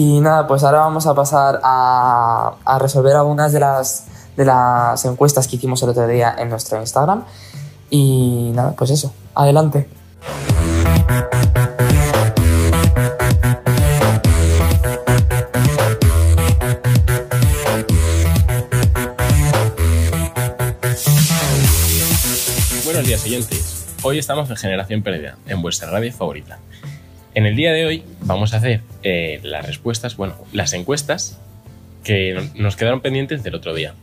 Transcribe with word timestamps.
Y 0.00 0.18
nada, 0.18 0.46
pues 0.46 0.64
ahora 0.64 0.78
vamos 0.78 1.06
a 1.06 1.14
pasar 1.14 1.60
a, 1.62 2.78
resolver 2.80 3.14
algunas 3.16 3.52
de 3.52 3.60
las, 3.60 4.06
de 4.34 4.46
las 4.46 5.04
encuestas 5.04 5.46
que 5.46 5.56
hicimos 5.56 5.82
el 5.82 5.90
otro 5.90 6.06
día 6.06 6.34
en 6.38 6.48
nuestro 6.48 6.80
Instagram. 6.80 7.26
Y 7.90 8.50
nada, 8.54 8.72
pues 8.78 8.92
eso, 8.92 9.12
adelante. 9.34 9.90
Buenos 22.86 23.04
días, 23.04 23.22
oyentes. 23.26 23.86
Hoy 24.02 24.18
estamos 24.18 24.48
en 24.48 24.56
Generación 24.56 25.02
Perdida, 25.02 25.36
en 25.44 25.60
vuestra 25.60 25.90
radio 25.90 26.10
favorita. 26.10 26.58
En 27.34 27.46
el 27.46 27.54
día 27.56 27.72
de 27.72 27.86
hoy 27.86 28.02
vamos 28.22 28.54
a 28.54 28.56
hacer 28.58 28.80
eh, 29.02 29.40
las 29.42 29.66
respuestas, 29.66 30.16
bueno, 30.16 30.34
las 30.52 30.72
encuestas 30.72 31.38
que 32.04 32.32
no- 32.34 32.42
nos 32.62 32.76
quedaron 32.76 33.00
pendientes 33.00 33.42
del 33.42 33.54
otro 33.54 33.74
día. 33.74 33.94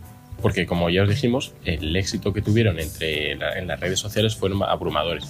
Porque 0.41 0.65
como 0.67 0.89
ya 0.89 1.03
os 1.03 1.09
dijimos, 1.09 1.53
el 1.65 1.95
éxito 1.95 2.31
que 2.31 2.41
tuvieron 2.41 2.79
entre 2.79 3.35
la- 3.35 3.57
en 3.57 3.67
las 3.67 3.79
redes 3.79 3.99
sociales 3.99 4.35
fueron 4.35 4.63
abrumadores. 4.63 5.25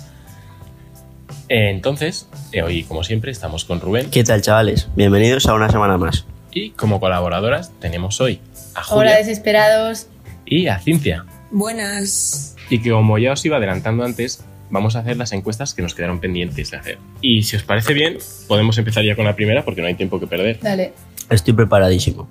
Eh, 1.50 1.70
Entonces, 1.70 2.28
eh, 2.52 2.62
hoy 2.62 2.84
como 2.84 3.04
siempre 3.04 3.32
estamos 3.32 3.64
con 3.64 3.80
Rubén 3.80 4.10
¿Qué 4.12 4.24
tal, 4.24 4.42
chavales? 4.42 4.90
Bienvenidos 4.96 5.46
a 5.48 5.54
una 5.54 5.70
semana 5.70 5.98
más. 5.98 6.26
y 6.52 6.72
como 6.72 7.00
colaboradoras 7.00 7.72
tenemos 7.80 8.20
hoy 8.20 8.40
a 8.76 8.80
Hola, 8.80 9.12
Julia 9.12 9.16
desesperados. 9.18 10.08
y 10.46 10.68
a 10.68 10.80
Cintia. 10.80 11.26
Buenas. 11.52 12.56
Y 12.70 12.82
que 12.82 12.92
como 12.92 13.18
ya 13.18 13.32
os 13.34 13.46
iba 13.46 13.58
adelantando 13.58 14.04
antes, 14.04 14.44
vamos 14.70 14.96
a 14.96 15.00
hacer 15.00 15.18
las 15.18 15.32
encuestas 15.32 15.74
que 15.74 15.82
nos 15.82 15.96
quedaron 15.96 16.20
pendientes 16.20 16.72
de 16.72 16.78
hacer. 16.78 16.98
Y 17.22 17.44
si 17.44 17.56
os 17.56 17.64
parece 17.64 17.94
bien, 17.94 18.18
podemos 18.48 18.78
empezar 18.78 19.04
ya 19.04 19.16
con 19.16 19.26
la 19.26 19.36
primera 19.36 19.64
porque 19.64 19.82
no 19.82 19.88
hay 19.88 19.96
tiempo 19.96 20.20
que 20.20 20.28
perder. 20.28 20.60
Dale. 20.62 20.94
Estoy 21.30 21.54
preparadísimo. 21.54 22.30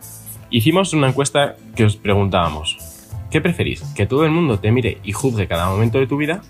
Hicimos 0.51 0.93
una 0.93 1.09
encuesta 1.09 1.57
que 1.75 1.85
os 1.85 1.97
preguntábamos, 1.97 2.79
¿qué 3.31 3.41
preferís? 3.41 3.83
¿Que 3.95 4.07
todo 4.07 4.25
el 4.25 4.31
mundo 4.31 4.59
te 4.59 4.71
mire 4.71 4.99
y 5.03 5.13
juzgue 5.13 5.49
cada 5.49 5.69
momento 5.69 5.99
de 5.99 6.07
tu 6.07 6.17
vida 6.17 6.43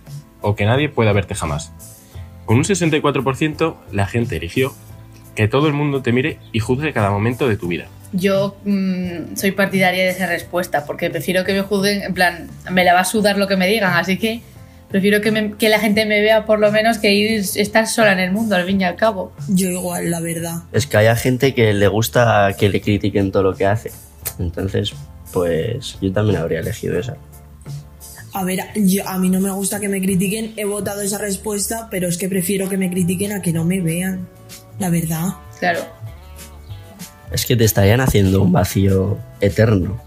o 0.43 0.55
que 0.55 0.67
nadie 0.67 0.89
pueda 0.89 1.13
verte 1.13 1.35
jamás? 1.35 1.73
Con 2.45 2.59
un 2.59 2.65
64% 2.65 3.77
la 3.93 4.07
gente 4.07 4.37
eligió 4.37 4.73
que 5.35 5.49
todo 5.49 5.67
el 5.67 5.73
mundo 5.73 6.03
te 6.03 6.13
mire 6.13 6.39
y 6.53 6.61
juzgue 6.61 6.93
cada 6.93 7.11
momento 7.11 7.49
de 7.49 7.57
tu 7.57 7.69
vida. 7.69 7.87
Yo 8.13 8.57
mm, 8.65 9.37
soy 9.37 9.51
partidaria 9.51 10.05
de 10.05 10.11
esa 10.11 10.27
respuesta 10.27 10.87
porque 10.87 11.11
prefiero 11.11 11.45
que 11.45 11.53
me 11.53 11.63
juzguen, 11.63 12.03
en 12.03 12.15
plan, 12.15 12.49
me 12.71 12.85
la 12.85 12.95
va 12.95 13.01
a 13.01 13.05
sudar 13.05 13.37
lo 13.37 13.49
que 13.49 13.57
me 13.57 13.67
digan, 13.67 13.93
así 13.95 14.19
que 14.19 14.41
prefiero 14.89 15.21
que, 15.21 15.31
me- 15.33 15.55
que 15.57 15.69
la 15.69 15.79
gente 15.81 16.07
me 16.07 16.21
vea 16.21 16.45
por 16.47 16.59
lo 16.59 16.71
menos 16.73 16.99
que 16.99 17.13
ir, 17.15 17.31
estar 17.57 17.87
sola 17.87 18.13
en 18.13 18.19
el 18.21 18.33
mundo, 18.33 18.57
al 18.57 18.67
fin 18.67 18.81
y 18.81 18.85
al 18.85 18.97
cabo. 18.97 19.33
Yo 19.49 19.69
igual, 19.69 20.11
la 20.11 20.21
verdad. 20.21 20.63
Es 20.73 20.87
que 20.87 20.97
haya 20.97 21.17
gente 21.17 21.55
que 21.55 21.73
le 21.75 21.89
gusta 21.89 22.55
que 22.59 22.69
le 22.69 22.81
critiquen 22.81 23.31
todo 23.33 23.43
lo 23.43 23.55
que 23.55 23.67
hace. 23.67 23.91
Entonces, 24.39 24.93
pues 25.33 25.97
yo 26.01 26.13
también 26.13 26.39
habría 26.39 26.61
elegido 26.61 26.99
esa. 26.99 27.17
A 28.33 28.45
ver, 28.45 28.61
yo, 28.75 29.07
a 29.09 29.19
mí 29.19 29.31
no 29.31 29.41
me 29.41 29.51
gusta 29.51 29.81
que 29.81 29.89
me 29.89 30.01
critiquen. 30.01 30.53
He 30.57 30.65
votado 30.67 31.01
esa 31.01 31.17
respuesta, 31.19 31.89
pero 31.91 32.07
es 32.09 32.19
que 32.19 32.29
prefiero 32.29 32.69
que 32.69 32.77
me 32.77 32.91
critiquen 32.91 33.33
a 33.33 33.41
que 33.41 33.53
no 33.53 33.65
me 33.65 33.81
vean. 33.81 34.29
La 34.79 34.91
verdad. 34.91 35.29
Claro. 35.59 35.81
Es 37.33 37.47
que 37.47 37.57
te 37.57 37.65
estarían 37.65 38.01
haciendo 38.03 38.43
un 38.43 38.53
vacío 38.53 39.19
eterno. 39.41 40.01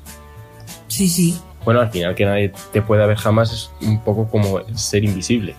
Sí, 0.88 1.10
sí. 1.10 1.36
Bueno, 1.70 1.82
al 1.82 1.92
final 1.92 2.16
que 2.16 2.26
nadie 2.26 2.52
te 2.74 2.82
pueda 2.82 3.06
ver 3.06 3.16
jamás 3.16 3.54
es 3.54 3.70
un 3.88 4.00
poco 4.04 4.28
como 4.28 4.60
ser 4.76 5.04
invisible. 5.04 5.54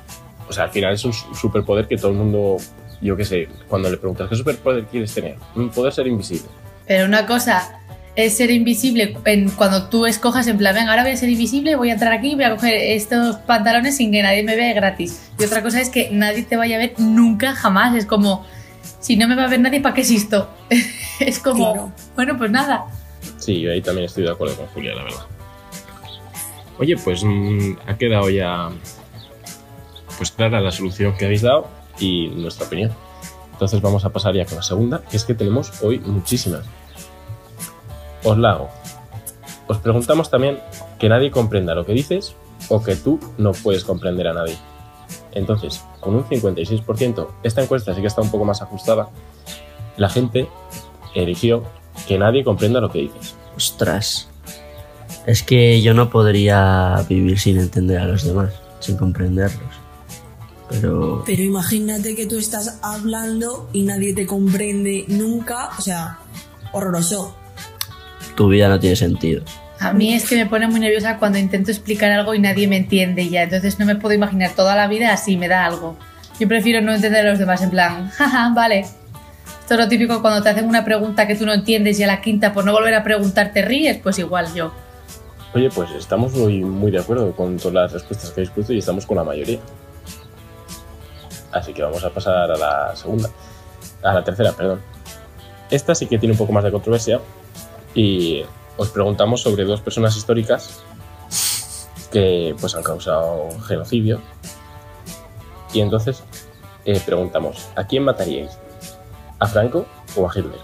O 0.48 0.52
sea, 0.52 0.64
al 0.64 0.70
final 0.70 0.92
es 0.94 1.04
un 1.04 1.12
su- 1.12 1.32
superpoder 1.36 1.86
que 1.86 1.96
todo 1.96 2.10
el 2.10 2.16
mundo, 2.16 2.56
yo 3.00 3.16
qué 3.16 3.24
sé, 3.24 3.48
cuando 3.68 3.88
le 3.88 3.96
preguntas 3.96 4.28
qué 4.28 4.34
superpoder 4.34 4.86
quieres 4.86 5.14
tener, 5.14 5.36
un 5.54 5.68
poder 5.70 5.92
ser 5.92 6.08
invisible. 6.08 6.48
Pero 6.88 7.04
una 7.06 7.26
cosa 7.26 7.78
es 8.16 8.36
ser 8.36 8.50
invisible 8.50 9.16
en, 9.24 9.50
cuando 9.50 9.84
tú 9.88 10.04
escojas 10.04 10.48
en 10.48 10.58
plan, 10.58 10.74
venga, 10.74 10.90
ahora 10.90 11.04
voy 11.04 11.12
a 11.12 11.16
ser 11.16 11.28
invisible, 11.28 11.76
voy 11.76 11.90
a 11.90 11.92
entrar 11.92 12.12
aquí, 12.12 12.34
voy 12.34 12.42
a 12.42 12.56
coger 12.56 12.74
estos 12.74 13.36
pantalones 13.36 13.96
sin 13.96 14.10
que 14.10 14.20
nadie 14.20 14.42
me 14.42 14.56
vea 14.56 14.72
gratis. 14.74 15.30
Y 15.38 15.44
otra 15.44 15.62
cosa 15.62 15.80
es 15.80 15.90
que 15.90 16.10
nadie 16.10 16.42
te 16.42 16.56
vaya 16.56 16.74
a 16.74 16.78
ver 16.80 16.94
nunca, 16.98 17.54
jamás. 17.54 17.94
Es 17.94 18.04
como, 18.04 18.44
si 18.98 19.16
no 19.16 19.28
me 19.28 19.36
va 19.36 19.44
a 19.44 19.48
ver 19.48 19.60
nadie, 19.60 19.80
¿para 19.80 19.94
qué 19.94 20.00
existo? 20.00 20.50
es 21.20 21.38
como, 21.38 21.72
Claro. 21.72 21.92
bueno, 22.16 22.36
pues 22.36 22.50
nada. 22.50 22.86
Sí, 23.38 23.60
yo 23.60 23.70
ahí 23.70 23.80
también 23.80 24.06
estoy 24.06 24.24
de 24.24 24.30
acuerdo 24.32 24.56
con 24.56 24.66
Julia, 24.66 24.92
la 24.96 25.04
verdad. 25.04 25.20
Oye, 26.80 26.96
pues 26.96 27.22
mm, 27.22 27.76
ha 27.86 27.98
quedado 27.98 28.30
ya 28.30 28.70
pues 30.16 30.30
clara 30.30 30.62
la 30.62 30.72
solución 30.72 31.14
que 31.14 31.26
habéis 31.26 31.42
dado 31.42 31.66
y 31.98 32.28
nuestra 32.28 32.66
opinión. 32.66 32.90
Entonces 33.52 33.82
vamos 33.82 34.06
a 34.06 34.10
pasar 34.10 34.34
ya 34.34 34.46
con 34.46 34.56
la 34.56 34.62
segunda, 34.62 35.02
que 35.02 35.18
es 35.18 35.24
que 35.24 35.34
tenemos 35.34 35.82
hoy 35.82 35.98
muchísimas. 35.98 36.64
Os 38.24 38.38
la 38.38 38.52
hago. 38.52 38.70
Os 39.66 39.76
preguntamos 39.76 40.30
también 40.30 40.58
que 40.98 41.10
nadie 41.10 41.30
comprenda 41.30 41.74
lo 41.74 41.84
que 41.84 41.92
dices 41.92 42.34
o 42.70 42.82
que 42.82 42.96
tú 42.96 43.20
no 43.36 43.52
puedes 43.52 43.84
comprender 43.84 44.28
a 44.28 44.32
nadie. 44.32 44.56
Entonces, 45.32 45.84
con 46.00 46.14
un 46.14 46.24
56%, 46.24 47.28
esta 47.42 47.62
encuesta 47.62 47.94
sí 47.94 48.00
que 48.00 48.06
está 48.06 48.22
un 48.22 48.30
poco 48.30 48.46
más 48.46 48.62
ajustada, 48.62 49.10
la 49.98 50.08
gente 50.08 50.48
eligió 51.14 51.62
que 52.08 52.16
nadie 52.16 52.42
comprenda 52.42 52.80
lo 52.80 52.90
que 52.90 53.00
dices. 53.00 53.36
Ostras. 53.54 54.30
Es 55.26 55.42
que 55.42 55.82
yo 55.82 55.94
no 55.94 56.10
podría 56.10 57.04
vivir 57.08 57.38
sin 57.38 57.58
entender 57.58 57.98
a 57.98 58.06
los 58.06 58.24
demás, 58.24 58.52
sin 58.80 58.96
comprenderlos. 58.96 59.68
Pero 60.70 61.24
Pero 61.26 61.42
imagínate 61.42 62.14
que 62.14 62.26
tú 62.26 62.38
estás 62.38 62.78
hablando 62.82 63.68
y 63.72 63.82
nadie 63.82 64.14
te 64.14 64.26
comprende 64.26 65.04
nunca. 65.08 65.70
O 65.78 65.82
sea, 65.82 66.18
horroroso. 66.72 67.36
tu 68.36 68.48
vida 68.48 68.68
no 68.68 68.78
tiene 68.78 68.96
sentido. 68.96 69.42
A 69.80 69.92
mí 69.92 70.14
es 70.14 70.28
que 70.28 70.36
me 70.36 70.46
pone 70.46 70.66
muy 70.68 70.78
nerviosa 70.78 71.18
cuando 71.18 71.38
intento 71.38 71.70
explicar 71.70 72.12
algo 72.12 72.34
y 72.34 72.38
nadie 72.38 72.68
me 72.68 72.76
entiende 72.76 73.28
ya. 73.28 73.42
Entonces 73.42 73.78
no 73.78 73.86
me 73.86 73.96
puedo 73.96 74.14
imaginar 74.14 74.52
toda 74.54 74.76
la 74.76 74.86
vida 74.88 75.12
así, 75.12 75.36
me 75.36 75.48
da 75.48 75.64
algo. 75.64 75.96
Yo 76.38 76.48
prefiero 76.48 76.80
no 76.80 76.92
entender 76.92 77.26
a 77.26 77.30
los 77.30 77.38
demás 77.38 77.62
en 77.62 77.70
plan, 77.70 78.08
jaja, 78.16 78.52
vale. 78.54 78.80
Esto 78.80 79.74
es 79.74 79.80
lo 79.80 79.88
típico 79.88 80.20
cuando 80.20 80.42
te 80.42 80.50
hacen 80.50 80.66
una 80.66 80.84
pregunta 80.84 81.26
que 81.26 81.34
tú 81.34 81.46
no 81.46 81.52
entiendes 81.52 81.98
y 81.98 82.02
a 82.02 82.06
la 82.06 82.20
quinta 82.20 82.52
por 82.52 82.64
no 82.64 82.72
volver 82.72 82.94
a 82.94 83.02
preguntar 83.02 83.52
te 83.52 83.62
ríes, 83.62 83.98
pues 83.98 84.18
igual 84.18 84.52
yo. 84.54 84.72
Oye, 85.52 85.68
pues 85.68 85.90
estamos 85.90 86.36
hoy 86.36 86.62
muy 86.62 86.92
de 86.92 87.00
acuerdo 87.00 87.34
con 87.34 87.56
todas 87.56 87.74
las 87.74 87.92
respuestas 87.92 88.30
que 88.30 88.40
habéis 88.40 88.50
puesto 88.50 88.72
y 88.72 88.78
estamos 88.78 89.04
con 89.04 89.16
la 89.16 89.24
mayoría. 89.24 89.58
Así 91.50 91.72
que 91.72 91.82
vamos 91.82 92.04
a 92.04 92.10
pasar 92.10 92.52
a 92.52 92.56
la 92.56 92.94
segunda. 92.94 93.28
A 94.04 94.14
la 94.14 94.22
tercera, 94.22 94.52
perdón. 94.52 94.80
Esta 95.68 95.96
sí 95.96 96.06
que 96.06 96.18
tiene 96.18 96.34
un 96.34 96.38
poco 96.38 96.52
más 96.52 96.62
de 96.62 96.70
controversia 96.70 97.20
y 97.94 98.44
os 98.76 98.90
preguntamos 98.90 99.42
sobre 99.42 99.64
dos 99.64 99.80
personas 99.80 100.16
históricas 100.16 100.82
que 102.12 102.54
pues 102.60 102.76
han 102.76 102.84
causado 102.84 103.48
genocidio. 103.66 104.20
Y 105.72 105.80
entonces 105.80 106.22
eh, 106.84 107.00
preguntamos, 107.04 107.68
¿a 107.74 107.88
quién 107.88 108.04
mataríais? 108.04 108.56
¿A 109.40 109.48
Franco 109.48 109.84
o 110.14 110.30
a 110.30 110.32
Hitler? 110.32 110.60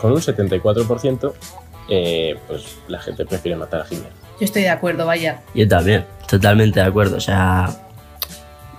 Con 0.00 0.10
un 0.10 0.18
74%, 0.18 1.32
eh, 1.88 2.36
pues 2.48 2.78
la 2.88 2.98
gente 2.98 3.24
prefiere 3.26 3.56
matar 3.56 3.82
a 3.82 3.84
Hitler. 3.84 4.23
Yo 4.40 4.44
estoy 4.44 4.62
de 4.62 4.68
acuerdo, 4.70 5.06
vaya. 5.06 5.42
Yo 5.54 5.66
también, 5.68 6.04
totalmente 6.28 6.80
de 6.80 6.86
acuerdo. 6.86 7.16
O 7.16 7.20
sea, 7.20 7.70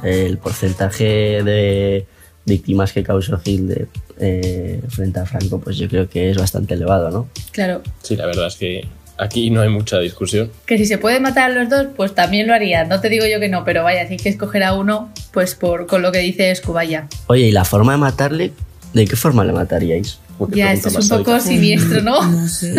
el 0.03 0.37
porcentaje 0.37 1.43
de 1.43 2.05
víctimas 2.45 2.91
que 2.93 3.03
causó 3.03 3.39
Hitler 3.43 3.87
eh, 4.19 4.81
frente 4.89 5.19
a 5.19 5.25
Franco, 5.25 5.59
pues 5.59 5.77
yo 5.77 5.87
creo 5.87 6.09
que 6.09 6.29
es 6.29 6.37
bastante 6.37 6.73
elevado, 6.73 7.09
¿no? 7.09 7.29
Claro. 7.51 7.81
Sí, 8.01 8.15
la 8.15 8.25
verdad 8.25 8.47
es 8.47 8.55
que 8.55 8.87
aquí 9.17 9.49
no 9.49 9.61
hay 9.61 9.69
mucha 9.69 9.99
discusión. 9.99 10.51
Que 10.65 10.77
si 10.77 10.85
se 10.85 10.97
puede 10.97 11.19
matar 11.19 11.51
a 11.51 11.53
los 11.53 11.69
dos, 11.69 11.87
pues 11.95 12.13
también 12.13 12.47
lo 12.47 12.53
haría. 12.53 12.85
No 12.85 13.01
te 13.01 13.09
digo 13.09 13.25
yo 13.25 13.39
que 13.39 13.49
no, 13.49 13.63
pero 13.63 13.83
vaya, 13.83 14.05
si 14.07 14.13
hay 14.13 14.19
que 14.19 14.29
escoger 14.29 14.63
a 14.63 14.73
uno, 14.73 15.11
pues 15.31 15.55
por 15.55 15.87
con 15.87 16.01
lo 16.01 16.11
que 16.11 16.19
dice 16.19 16.51
Escubaya. 16.51 17.07
Oye, 17.27 17.47
¿y 17.47 17.51
la 17.51 17.65
forma 17.65 17.93
de 17.93 17.97
matarle? 17.97 18.51
¿De 18.93 19.05
qué 19.05 19.15
forma 19.15 19.43
le 19.43 19.53
mataríais? 19.53 20.19
Ya, 20.49 20.73
esto 20.73 20.89
es 20.89 20.97
un 20.97 21.17
poco 21.17 21.39
siniestro, 21.39 22.01
¿no? 22.01 22.21
No 22.31 22.47
sé. 22.47 22.75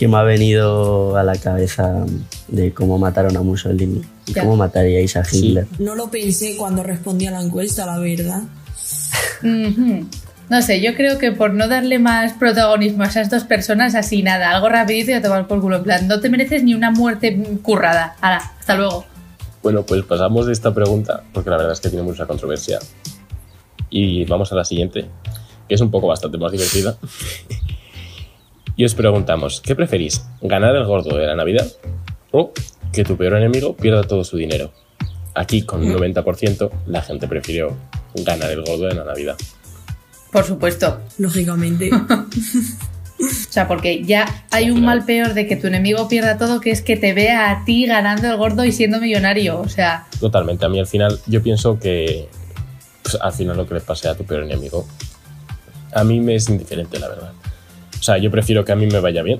Que 0.00 0.08
me 0.08 0.16
ha 0.16 0.22
venido 0.22 1.14
a 1.18 1.22
la 1.22 1.36
cabeza 1.36 2.06
de 2.48 2.72
cómo 2.72 2.96
mataron 2.96 3.36
a 3.36 3.42
Mussolini. 3.42 4.00
¿Y 4.26 4.32
Ya. 4.32 4.40
cómo 4.42 4.56
mataríais 4.56 5.14
a 5.14 5.22
Hitler? 5.30 5.66
No 5.78 5.94
lo 5.94 6.10
pensé 6.10 6.56
cuando 6.56 6.82
respondí 6.82 7.26
a 7.26 7.32
la 7.32 7.42
encuesta, 7.42 7.84
la 7.84 7.98
verdad. 7.98 8.42
Ujú. 9.42 10.06
No 10.48 10.62
sé, 10.62 10.80
yo 10.80 10.94
creo 10.96 11.18
que 11.18 11.32
por 11.32 11.52
no 11.52 11.68
darle 11.68 11.98
más 11.98 12.32
protagonismo 12.32 13.02
a 13.02 13.08
esas 13.08 13.28
dos 13.28 13.44
personas, 13.44 13.94
así 13.94 14.22
nada, 14.22 14.50
algo 14.52 14.70
rapidito 14.70 15.10
y 15.10 15.14
a 15.14 15.22
tomar 15.22 15.46
por 15.46 15.60
culo. 15.60 15.76
En 15.76 15.82
plan, 15.82 16.08
no 16.08 16.18
te 16.18 16.30
mereces 16.30 16.64
ni 16.64 16.72
una 16.72 16.90
muerte 16.90 17.38
currada. 17.62 18.16
Hala, 18.22 18.38
hasta 18.58 18.76
luego. 18.76 19.04
Bueno, 19.62 19.82
pues 19.84 20.02
pasamos 20.04 20.46
de 20.46 20.54
esta 20.54 20.72
pregunta, 20.72 21.24
porque 21.34 21.50
la 21.50 21.58
verdad 21.58 21.72
es 21.74 21.80
que 21.80 21.90
tiene 21.90 22.02
mucha 22.04 22.24
controversia. 22.26 22.78
Y 23.90 24.24
vamos 24.24 24.50
a 24.50 24.54
la 24.54 24.64
siguiente, 24.64 25.04
que 25.68 25.74
es 25.74 25.80
un 25.82 25.90
poco 25.90 26.06
bastante 26.06 26.38
más 26.38 26.50
divertida. 26.52 26.96
y 28.80 28.84
os 28.86 28.94
preguntamos, 28.94 29.60
¿qué 29.60 29.76
preferís? 29.76 30.24
¿Ganar 30.40 30.74
el 30.74 30.86
gordo 30.86 31.14
de 31.14 31.26
la 31.26 31.36
Navidad 31.36 31.70
o 32.30 32.50
que 32.94 33.04
tu 33.04 33.14
peor 33.18 33.36
enemigo 33.36 33.76
pierda 33.76 34.04
todo 34.04 34.24
su 34.24 34.38
dinero? 34.38 34.72
Aquí, 35.34 35.60
con 35.66 35.82
un 35.82 35.92
90%, 35.92 36.70
la 36.86 37.02
gente 37.02 37.28
prefirió 37.28 37.76
ganar 38.14 38.50
el 38.50 38.62
gordo 38.62 38.86
de 38.86 38.94
la 38.94 39.04
Navidad. 39.04 39.36
Por 40.32 40.44
supuesto. 40.44 40.98
lógicamente. 41.18 41.90
O 43.20 43.52
sea, 43.52 43.68
porque 43.68 44.02
ya 44.02 44.46
hay 44.50 44.70
un 44.70 44.82
mal 44.82 45.04
peor 45.04 45.34
de 45.34 45.46
que 45.46 45.56
tu 45.56 45.66
enemigo 45.66 46.08
pierda 46.08 46.38
todo, 46.38 46.58
que 46.58 46.70
es 46.70 46.80
que 46.80 46.96
te 46.96 47.12
vea 47.12 47.50
a 47.50 47.66
ti 47.66 47.84
ganando 47.84 48.28
el 48.28 48.38
gordo 48.38 48.64
y 48.64 48.72
siendo 48.72 48.98
millonario. 48.98 49.60
O 49.60 49.68
sea, 49.68 50.06
Totalmente. 50.20 50.64
A 50.64 50.70
mí 50.70 50.80
al 50.80 50.86
final, 50.86 51.20
yo 51.26 51.42
pienso 51.42 51.78
que 51.78 52.30
pues, 53.02 53.18
al 53.20 53.32
final 53.34 53.58
lo 53.58 53.66
que 53.66 53.74
le 53.74 53.80
pase 53.82 54.08
a 54.08 54.14
tu 54.14 54.24
peor 54.24 54.44
enemigo, 54.44 54.86
a 55.92 56.02
mí 56.02 56.18
me 56.18 56.36
es 56.36 56.48
indiferente, 56.48 56.98
la 56.98 57.08
verdad. 57.08 57.32
O 58.00 58.02
sea, 58.02 58.18
yo 58.18 58.30
prefiero 58.30 58.64
que 58.64 58.72
a 58.72 58.76
mí 58.76 58.86
me 58.86 58.98
vaya 58.98 59.22
bien 59.22 59.38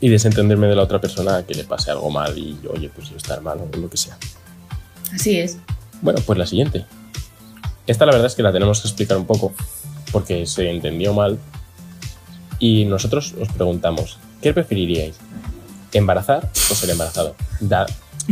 y 0.00 0.08
desentenderme 0.08 0.66
de 0.66 0.76
la 0.76 0.82
otra 0.82 1.00
persona 1.00 1.44
que 1.46 1.54
le 1.54 1.64
pase 1.64 1.90
algo 1.90 2.10
mal 2.10 2.36
y, 2.36 2.58
oye, 2.68 2.90
pues 2.94 3.08
yo 3.08 3.16
estar 3.16 3.40
mal 3.40 3.58
o 3.60 3.76
lo 3.76 3.88
que 3.88 3.96
sea. 3.96 4.18
así 5.12 5.38
es. 5.38 5.58
Bueno, 6.02 6.20
pues 6.26 6.38
la 6.38 6.46
siguiente. 6.46 6.84
Esta 7.86 8.04
la 8.04 8.12
verdad 8.12 8.26
es 8.26 8.34
que 8.34 8.42
la 8.42 8.52
tenemos 8.52 8.80
que 8.80 8.88
explicar 8.88 9.16
un 9.16 9.26
poco 9.26 9.54
porque 10.12 10.44
se 10.46 10.68
entendió 10.70 11.14
mal 11.14 11.38
y 12.58 12.84
nosotros 12.84 13.34
os 13.40 13.48
preguntamos, 13.48 14.18
¿qué 14.42 14.52
preferiríais? 14.52 15.16
¿Embarazar 15.92 16.50
o 16.70 16.74
ser 16.74 16.90
embarazado? 16.90 17.36
Da, 17.60 17.86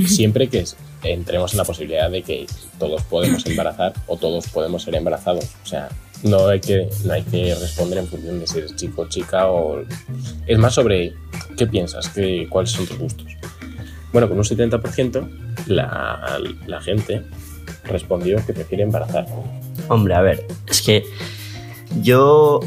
siempre 0.06 0.48
que 0.48 0.64
entremos 1.04 1.52
en 1.52 1.58
la 1.58 1.64
posibilidad 1.64 2.10
de 2.10 2.22
que 2.22 2.46
todos 2.78 3.02
podemos 3.02 3.46
embarazar 3.46 3.94
o 4.06 4.16
todos 4.16 4.48
podemos 4.48 4.82
ser 4.82 4.96
embarazados. 4.96 5.44
O 5.62 5.66
sea, 5.66 5.88
no 6.24 6.48
hay 6.48 6.60
que, 6.60 6.88
no 7.04 7.12
hay 7.12 7.22
que 7.22 7.54
responder 7.54 7.98
en 7.98 8.08
función 8.08 8.40
de 8.40 8.46
si 8.46 8.58
eres 8.58 8.74
chico 8.74 9.02
o 9.02 9.08
chica 9.08 9.46
o... 9.48 9.82
Es 10.46 10.58
más 10.58 10.74
sobre 10.74 11.14
qué 11.56 11.66
piensas, 11.66 12.08
qué, 12.08 12.46
cuáles 12.48 12.70
son 12.70 12.86
tus 12.86 12.98
gustos. 12.98 13.26
Bueno, 14.12 14.28
con 14.28 14.38
un 14.38 14.44
70% 14.44 15.28
la, 15.66 16.38
la 16.66 16.80
gente 16.80 17.24
respondió 17.84 18.44
que 18.44 18.52
prefiere 18.52 18.84
embarazar. 18.84 19.26
Hombre, 19.88 20.14
a 20.14 20.22
ver, 20.22 20.46
es 20.66 20.82
que 20.82 21.04
yo. 22.00 22.60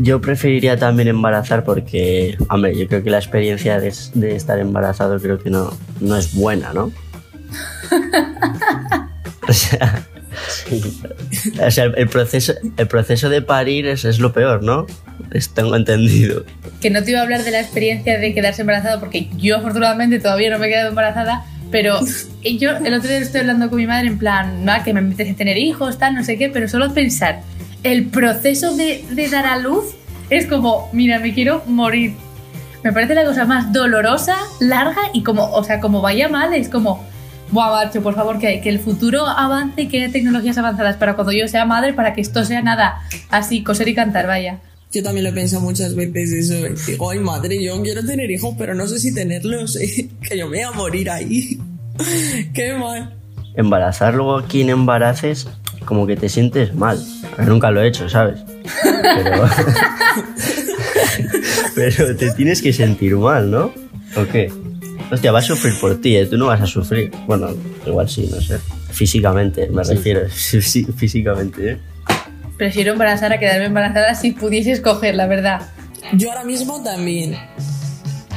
Yo 0.00 0.20
preferiría 0.20 0.76
también 0.78 1.08
embarazar 1.08 1.64
porque, 1.64 2.36
hombre, 2.50 2.76
yo 2.76 2.86
creo 2.88 3.02
que 3.02 3.08
la 3.08 3.16
experiencia 3.16 3.80
de, 3.80 3.94
de 4.12 4.36
estar 4.36 4.58
embarazado 4.58 5.18
creo 5.18 5.38
que 5.38 5.48
no, 5.48 5.72
no 6.00 6.14
es 6.14 6.34
buena, 6.34 6.74
¿no? 6.74 6.92
o 9.48 9.52
sea, 9.52 10.06
o 11.66 11.70
sea, 11.70 11.84
el, 11.84 12.08
proceso, 12.08 12.54
el 12.76 12.88
proceso 12.88 13.28
de 13.28 13.42
parir 13.42 13.86
es, 13.86 14.04
es 14.04 14.18
lo 14.18 14.32
peor, 14.32 14.62
¿no? 14.62 14.86
Tengo 15.54 15.76
entendido. 15.76 16.44
Que 16.80 16.90
no 16.90 17.02
te 17.02 17.10
iba 17.10 17.20
a 17.20 17.22
hablar 17.22 17.44
de 17.44 17.50
la 17.50 17.60
experiencia 17.60 18.18
de 18.18 18.34
quedarse 18.34 18.62
embarazada, 18.62 19.00
porque 19.00 19.28
yo 19.36 19.56
afortunadamente 19.56 20.18
todavía 20.20 20.50
no 20.50 20.58
me 20.58 20.66
he 20.66 20.70
quedado 20.70 20.90
embarazada, 20.90 21.44
pero 21.70 22.00
yo 22.42 22.76
el 22.76 22.94
otro 22.94 23.08
día 23.08 23.18
estoy 23.18 23.40
hablando 23.40 23.68
con 23.68 23.78
mi 23.78 23.86
madre 23.86 24.08
en 24.08 24.18
plan, 24.18 24.64
"Ma, 24.64 24.84
que 24.84 24.94
me 24.94 25.00
apetece 25.00 25.34
tener 25.34 25.58
hijos, 25.58 25.98
tal, 25.98 26.14
no 26.14 26.24
sé 26.24 26.38
qué, 26.38 26.48
pero 26.48 26.68
solo 26.68 26.94
pensar, 26.94 27.42
el 27.82 28.06
proceso 28.06 28.76
de, 28.76 29.04
de 29.10 29.28
dar 29.28 29.46
a 29.46 29.58
luz 29.58 29.94
es 30.30 30.46
como, 30.46 30.88
mira, 30.92 31.18
me 31.18 31.32
quiero 31.32 31.62
morir. 31.66 32.14
Me 32.84 32.92
parece 32.92 33.14
la 33.14 33.24
cosa 33.24 33.44
más 33.44 33.72
dolorosa, 33.72 34.36
larga 34.60 35.00
y 35.12 35.22
como, 35.22 35.50
o 35.52 35.64
sea, 35.64 35.80
como 35.80 36.00
vaya 36.00 36.28
mal, 36.28 36.54
es 36.54 36.68
como, 36.68 37.04
buah, 37.50 37.70
macho, 37.84 38.02
por 38.02 38.14
favor, 38.14 38.38
que, 38.38 38.60
que 38.60 38.68
el 38.68 38.78
futuro 38.78 39.26
avance 39.26 39.82
y 39.82 39.88
que 39.88 40.02
haya 40.02 40.12
tecnologías 40.12 40.58
avanzadas 40.58 40.96
para 40.96 41.14
cuando 41.14 41.32
yo 41.32 41.48
sea 41.48 41.64
madre, 41.64 41.92
para 41.94 42.12
que 42.14 42.20
esto 42.20 42.44
sea 42.44 42.62
nada 42.62 43.00
así, 43.30 43.62
coser 43.62 43.88
y 43.88 43.94
cantar, 43.94 44.26
vaya. 44.26 44.58
Yo 44.92 45.02
también 45.02 45.24
lo 45.24 45.30
he 45.30 45.34
pensado 45.34 45.62
muchas 45.62 45.94
veces 45.94 46.32
eso. 46.50 46.66
eh. 46.66 46.74
Digo, 46.86 47.10
ay 47.10 47.18
madre, 47.18 47.62
yo 47.62 47.80
quiero 47.82 48.04
tener 48.04 48.30
hijos, 48.30 48.54
pero 48.56 48.74
no 48.74 48.86
sé 48.86 48.98
si 48.98 49.14
tenerlos. 49.14 49.76
eh, 49.76 50.08
Que 50.28 50.38
yo 50.38 50.46
me 50.48 50.58
voy 50.58 50.64
a 50.64 50.72
morir 50.72 51.10
ahí. 51.10 51.58
Qué 52.54 52.74
mal. 52.74 53.14
Embarazar 53.54 54.14
luego 54.14 54.38
a 54.38 54.46
quien 54.46 54.70
embaraces, 54.70 55.48
como 55.84 56.06
que 56.06 56.16
te 56.16 56.28
sientes 56.28 56.74
mal. 56.74 57.02
Nunca 57.46 57.70
lo 57.70 57.82
he 57.82 57.88
hecho, 57.88 58.08
¿sabes? 58.08 58.40
Pero, 58.82 59.42
pero 61.74 62.16
te 62.16 62.30
tienes 62.32 62.62
que 62.62 62.72
sentir 62.72 63.16
mal, 63.16 63.50
¿no? 63.50 63.72
¿O 64.16 64.24
qué? 64.30 64.50
Hostia, 65.10 65.32
va 65.32 65.38
a 65.38 65.42
sufrir 65.42 65.74
por 65.80 66.00
ti, 66.00 66.16
¿eh? 66.16 66.26
tú 66.26 66.36
no 66.36 66.46
vas 66.46 66.60
a 66.60 66.66
sufrir. 66.66 67.10
Bueno, 67.26 67.48
igual 67.86 68.08
sí, 68.08 68.28
no 68.30 68.40
sé. 68.40 68.58
Físicamente, 68.90 69.68
me 69.68 69.84
Sí. 69.84 69.94
refiero. 69.94 70.20
Sí, 70.34 70.60
sí, 70.60 70.84
físicamente, 70.84 71.72
¿eh? 71.72 71.78
Prefiero 72.56 72.92
embarazar 72.92 73.32
a 73.32 73.38
quedarme 73.38 73.66
embarazada 73.66 74.14
si 74.14 74.32
pudiese 74.32 74.72
escoger, 74.72 75.14
la 75.14 75.26
verdad. 75.26 75.62
Yo 76.14 76.30
ahora 76.30 76.44
mismo 76.44 76.82
también. 76.82 77.36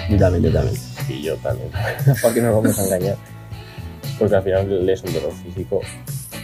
Yo 0.10 0.18
también, 0.18 0.44
yo 0.46 0.52
también. 0.52 0.76
Y 1.10 1.22
yo 1.24 1.36
también. 1.38 1.70
¿Para 2.22 2.34
qué 2.34 2.42
nos 2.42 2.56
vamos 2.56 2.80
a 2.80 2.84
engañar? 2.86 3.16
Porque 4.20 4.36
al 4.36 4.44
final 4.44 4.90
es 4.90 5.02
un 5.04 5.14
dolor 5.14 5.34
físico 5.44 5.82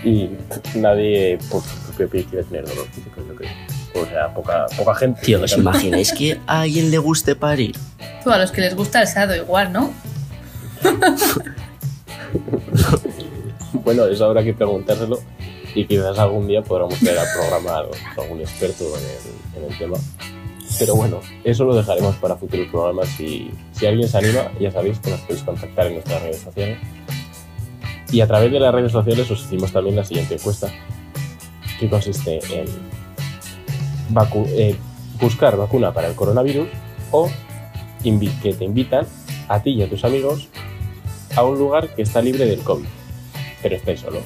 y 0.04 0.30
nadie 0.76 1.38
por 1.50 1.62
su 1.64 1.78
propio 1.86 2.10
pie 2.10 2.24
quiere 2.26 2.44
tener 2.46 2.66
dolor 2.66 2.88
físico, 2.92 3.22
yo 3.28 3.36
creo. 3.36 3.52
O 3.94 4.06
sea, 4.06 4.34
poca, 4.34 4.66
poca 4.76 4.96
gente. 4.96 5.22
Tío, 5.22 5.42
¿os 5.42 5.56
imagináis 5.58 6.12
que 6.12 6.40
a 6.48 6.62
alguien 6.62 6.90
le 6.92 6.98
guste 6.98 7.36
parir? 7.36 7.76
Tú, 8.24 8.32
a 8.32 8.38
los 8.38 8.52
que 8.52 8.62
les 8.62 8.76
gusta 8.76 9.02
el 9.02 9.08
sado, 9.08 9.36
igual, 9.36 9.72
¿no? 9.72 9.94
Bueno, 13.84 14.06
eso 14.06 14.26
habrá 14.26 14.44
que 14.44 14.54
preguntárselo 14.54 15.20
y 15.74 15.86
quizás 15.86 16.18
algún 16.20 16.48
día 16.48 16.62
podamos 16.62 17.00
traer 17.00 17.20
a 17.20 17.24
algún 18.18 18.42
experto 18.42 18.84
en 19.56 19.64
el, 19.64 19.78
tema. 19.78 19.98
Pero 20.78 20.96
bueno, 20.96 21.22
eso 21.44 21.64
lo 21.64 21.76
dejaremos 21.76 22.16
para 22.18 22.36
futuros 22.36 22.68
programas. 22.68 23.20
y 23.20 23.50
si 23.72 23.86
alguien 23.86 24.10
se 24.10 24.18
anima, 24.18 24.52
ya 24.60 24.72
sabéis 24.72 25.00
que 25.00 25.12
nos 25.12 25.22
podéis 25.22 25.44
contactar 25.44 25.88
en 25.88 25.94
nuestras 25.94 26.22
redes 26.22 26.40
sociales. 26.40 26.80
Y 28.12 28.20
a 28.20 28.28
través 28.28 28.52
de 28.52 28.60
las 28.60 28.74
redes 28.74 28.92
sociales 28.92 29.32
os 29.32 29.42
hicimos 29.46 29.72
también 29.72 29.96
la 29.96 30.04
siguiente 30.04 30.36
encuesta, 30.36 30.70
que 31.80 31.90
consiste 31.90 32.40
en 32.54 32.68
eh, 34.48 34.76
buscar 35.20 35.56
vacuna 35.56 35.94
para 35.94 36.08
el 36.08 36.16
coronavirus 36.16 36.68
o 37.12 37.30
que 38.04 38.54
te 38.54 38.66
invitan 38.66 39.06
a 39.48 39.62
ti 39.62 39.72
y 39.72 39.84
a 39.84 39.90
tus 39.90 40.04
amigos 40.04 40.50
a 41.38 41.44
un 41.44 41.58
lugar 41.60 41.90
que 41.96 42.02
está 42.02 42.22
libre 42.22 42.46
del 42.46 42.60
COVID, 42.62 42.86
pero 43.62 43.76
estáis 43.76 44.00
solos. 44.02 44.24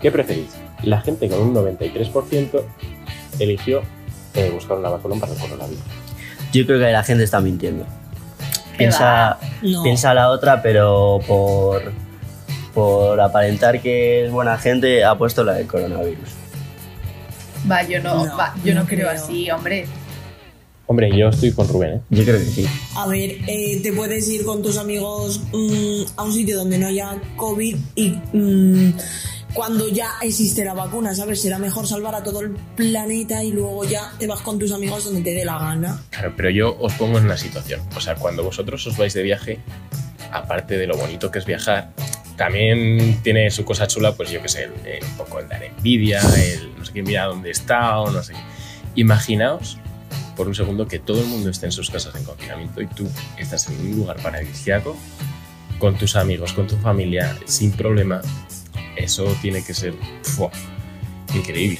¿Qué 0.00 0.10
preferís? 0.10 0.50
La 0.82 1.00
gente 1.00 1.28
con 1.28 1.40
un 1.40 1.54
93% 1.54 2.62
eligió 3.38 3.82
eh, 4.34 4.50
buscar 4.52 4.76
una 4.78 4.90
vacuna 4.90 5.16
para 5.20 5.32
el 5.32 5.38
coronavirus. 5.38 5.82
Yo 6.52 6.66
creo 6.66 6.78
que 6.78 6.92
la 6.92 7.02
gente 7.04 7.24
está 7.24 7.40
mintiendo. 7.40 7.84
¿Qué 8.72 8.78
Piensa, 8.78 9.38
No. 9.62 9.82
piensa 9.82 10.12
la 10.14 10.30
otra, 10.30 10.60
pero 10.62 11.20
por, 11.26 11.92
por 12.74 13.20
aparentar 13.20 13.80
que 13.80 14.26
es 14.26 14.30
buena 14.30 14.58
gente 14.58 15.04
ha 15.04 15.16
puesto 15.16 15.44
la 15.44 15.54
del 15.54 15.66
coronavirus. 15.66 16.28
Va, 17.70 17.82
yo 17.84 18.02
no, 18.02 18.24
No, 18.26 18.36
va, 18.36 18.54
yo 18.64 18.74
no, 18.74 18.82
no 18.82 18.86
creo, 18.86 19.08
creo. 19.08 19.10
así, 19.10 19.50
hombre. 19.50 19.86
Hombre, 20.88 21.10
yo 21.16 21.28
estoy 21.30 21.50
con 21.52 21.66
Rubén, 21.68 21.94
¿eh? 21.94 22.00
Yo 22.10 22.22
creo 22.24 22.38
que 22.38 22.44
sí. 22.44 22.66
A 22.94 23.06
ver, 23.08 23.38
eh, 23.48 23.80
te 23.82 23.92
puedes 23.92 24.28
ir 24.28 24.44
con 24.44 24.62
tus 24.62 24.76
amigos 24.76 25.40
mm, 25.52 26.02
a 26.16 26.22
un 26.22 26.32
sitio 26.32 26.56
donde 26.58 26.78
no 26.78 26.86
haya 26.86 27.20
COVID 27.36 27.76
y 27.96 28.10
mm, 28.32 28.92
cuando 29.52 29.88
ya 29.88 30.10
existe 30.22 30.64
la 30.64 30.74
vacuna, 30.74 31.12
¿sabes? 31.14 31.40
Será 31.42 31.58
mejor 31.58 31.88
salvar 31.88 32.14
a 32.14 32.22
todo 32.22 32.40
el 32.40 32.50
planeta 32.76 33.42
y 33.42 33.50
luego 33.50 33.84
ya 33.84 34.12
te 34.18 34.26
vas 34.28 34.40
con 34.42 34.58
tus 34.60 34.70
amigos 34.70 35.04
donde 35.06 35.22
te 35.22 35.34
dé 35.34 35.44
la 35.44 35.58
gana. 35.58 36.02
Claro, 36.10 36.32
pero 36.36 36.50
yo 36.50 36.76
os 36.78 36.92
pongo 36.94 37.18
en 37.18 37.24
una 37.24 37.36
situación. 37.36 37.80
O 37.96 38.00
sea, 38.00 38.14
cuando 38.14 38.44
vosotros 38.44 38.86
os 38.86 38.96
vais 38.96 39.12
de 39.12 39.22
viaje, 39.24 39.58
aparte 40.30 40.76
de 40.78 40.86
lo 40.86 40.96
bonito 40.96 41.32
que 41.32 41.40
es 41.40 41.46
viajar, 41.46 41.90
también 42.36 43.18
tiene 43.24 43.50
su 43.50 43.64
cosa 43.64 43.86
chula, 43.88 44.12
pues 44.14 44.30
yo 44.30 44.40
qué 44.42 44.48
sé, 44.48 44.64
el- 44.64 44.86
el- 44.86 45.02
un 45.04 45.16
poco 45.16 45.40
el 45.40 45.48
dar 45.48 45.64
envidia, 45.64 46.20
el 46.36 46.76
no 46.78 46.84
sé 46.84 46.92
qué, 46.92 47.02
mira 47.02 47.24
dónde 47.24 47.50
está 47.50 47.98
o 47.98 48.10
no 48.10 48.22
sé 48.22 48.34
qué. 48.34 49.00
Imaginaos 49.00 49.78
por 50.36 50.46
un 50.46 50.54
segundo 50.54 50.86
que 50.86 50.98
todo 50.98 51.20
el 51.20 51.26
mundo 51.26 51.50
esté 51.50 51.66
en 51.66 51.72
sus 51.72 51.90
casas 51.90 52.14
en 52.14 52.24
confinamiento 52.24 52.80
y 52.80 52.86
tú 52.86 53.08
estás 53.38 53.68
en 53.68 53.80
un 53.80 53.96
lugar 53.96 54.22
paradisíaco 54.22 54.96
con 55.78 55.96
tus 55.96 56.16
amigos, 56.16 56.52
con 56.52 56.66
tu 56.66 56.76
familia, 56.76 57.36
sin 57.46 57.72
problema. 57.72 58.20
Eso 58.96 59.24
tiene 59.42 59.64
que 59.64 59.74
ser 59.74 59.94
¡fua! 60.22 60.50
increíble. 61.34 61.78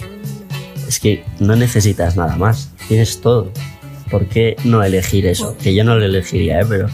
Es 0.88 1.00
que 1.00 1.24
no 1.40 1.56
necesitas 1.56 2.16
nada 2.16 2.36
más. 2.36 2.70
Tienes 2.88 3.20
todo. 3.20 3.50
¿Por 4.10 4.28
qué 4.28 4.56
no 4.64 4.84
elegir 4.84 5.26
eso? 5.26 5.56
Que 5.58 5.74
yo 5.74 5.82
no 5.82 5.96
lo 5.96 6.04
elegiría, 6.04 6.60
¿eh? 6.60 6.66
Pero 6.68 6.88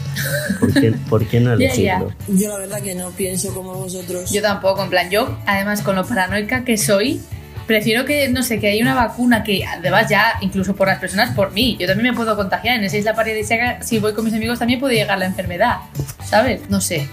¿por 0.59 0.73
qué, 0.73 0.93
por 1.09 1.27
qué 1.27 1.39
no 1.39 1.53
elegirlo? 1.53 2.11
Yo 2.27 2.49
la 2.49 2.57
verdad 2.57 2.81
que 2.81 2.95
no 2.95 3.11
pienso 3.11 3.53
como 3.53 3.75
vosotros. 3.75 4.31
Yo 4.31 4.41
tampoco, 4.41 4.83
en 4.83 4.89
plan, 4.89 5.11
yo, 5.11 5.37
además, 5.45 5.81
con 5.81 5.95
lo 5.95 6.05
paranoica 6.05 6.63
que 6.63 6.77
soy, 6.77 7.21
prefiero 7.67 8.05
que, 8.05 8.29
no 8.29 8.43
sé, 8.43 8.59
que 8.59 8.69
haya 8.69 8.81
una 8.81 8.95
vacuna 8.95 9.43
que, 9.43 9.65
además, 9.65 10.09
ya, 10.09 10.33
incluso 10.41 10.75
por 10.75 10.87
las 10.87 10.99
personas, 10.99 11.35
por 11.35 11.51
mí, 11.51 11.77
yo 11.79 11.87
también 11.87 12.11
me 12.11 12.15
puedo 12.15 12.35
contagiar. 12.35 12.77
En 12.77 12.83
esa 12.83 12.97
isla 12.97 13.15
paradisíaca, 13.15 13.81
si 13.81 13.99
voy 13.99 14.13
con 14.13 14.25
mis 14.25 14.33
amigos, 14.33 14.59
también 14.59 14.79
puede 14.79 14.95
llegar 14.95 15.17
la 15.17 15.25
enfermedad, 15.25 15.77
¿sabes? 16.23 16.69
No 16.69 16.81
sé. 16.81 17.07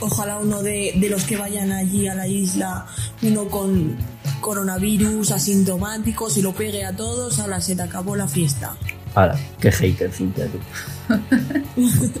Ojalá 0.00 0.38
uno 0.38 0.62
de, 0.62 0.92
de 0.96 1.08
los 1.08 1.24
que 1.24 1.36
vayan 1.36 1.72
allí 1.72 2.08
a 2.08 2.14
la 2.14 2.26
isla, 2.26 2.86
uno 3.22 3.46
con 3.48 3.96
coronavirus 4.40 5.30
asintomático, 5.30 6.28
se 6.28 6.42
lo 6.42 6.52
pegue 6.52 6.84
a 6.84 6.92
todos, 6.92 7.38
ahora 7.38 7.60
se 7.60 7.76
te 7.76 7.82
acabó 7.82 8.16
la 8.16 8.28
fiesta. 8.28 8.76
Ahora, 9.14 9.36
qué 9.60 9.70
hater, 9.70 10.12
Cintia, 10.12 10.46
tú. 10.46 10.58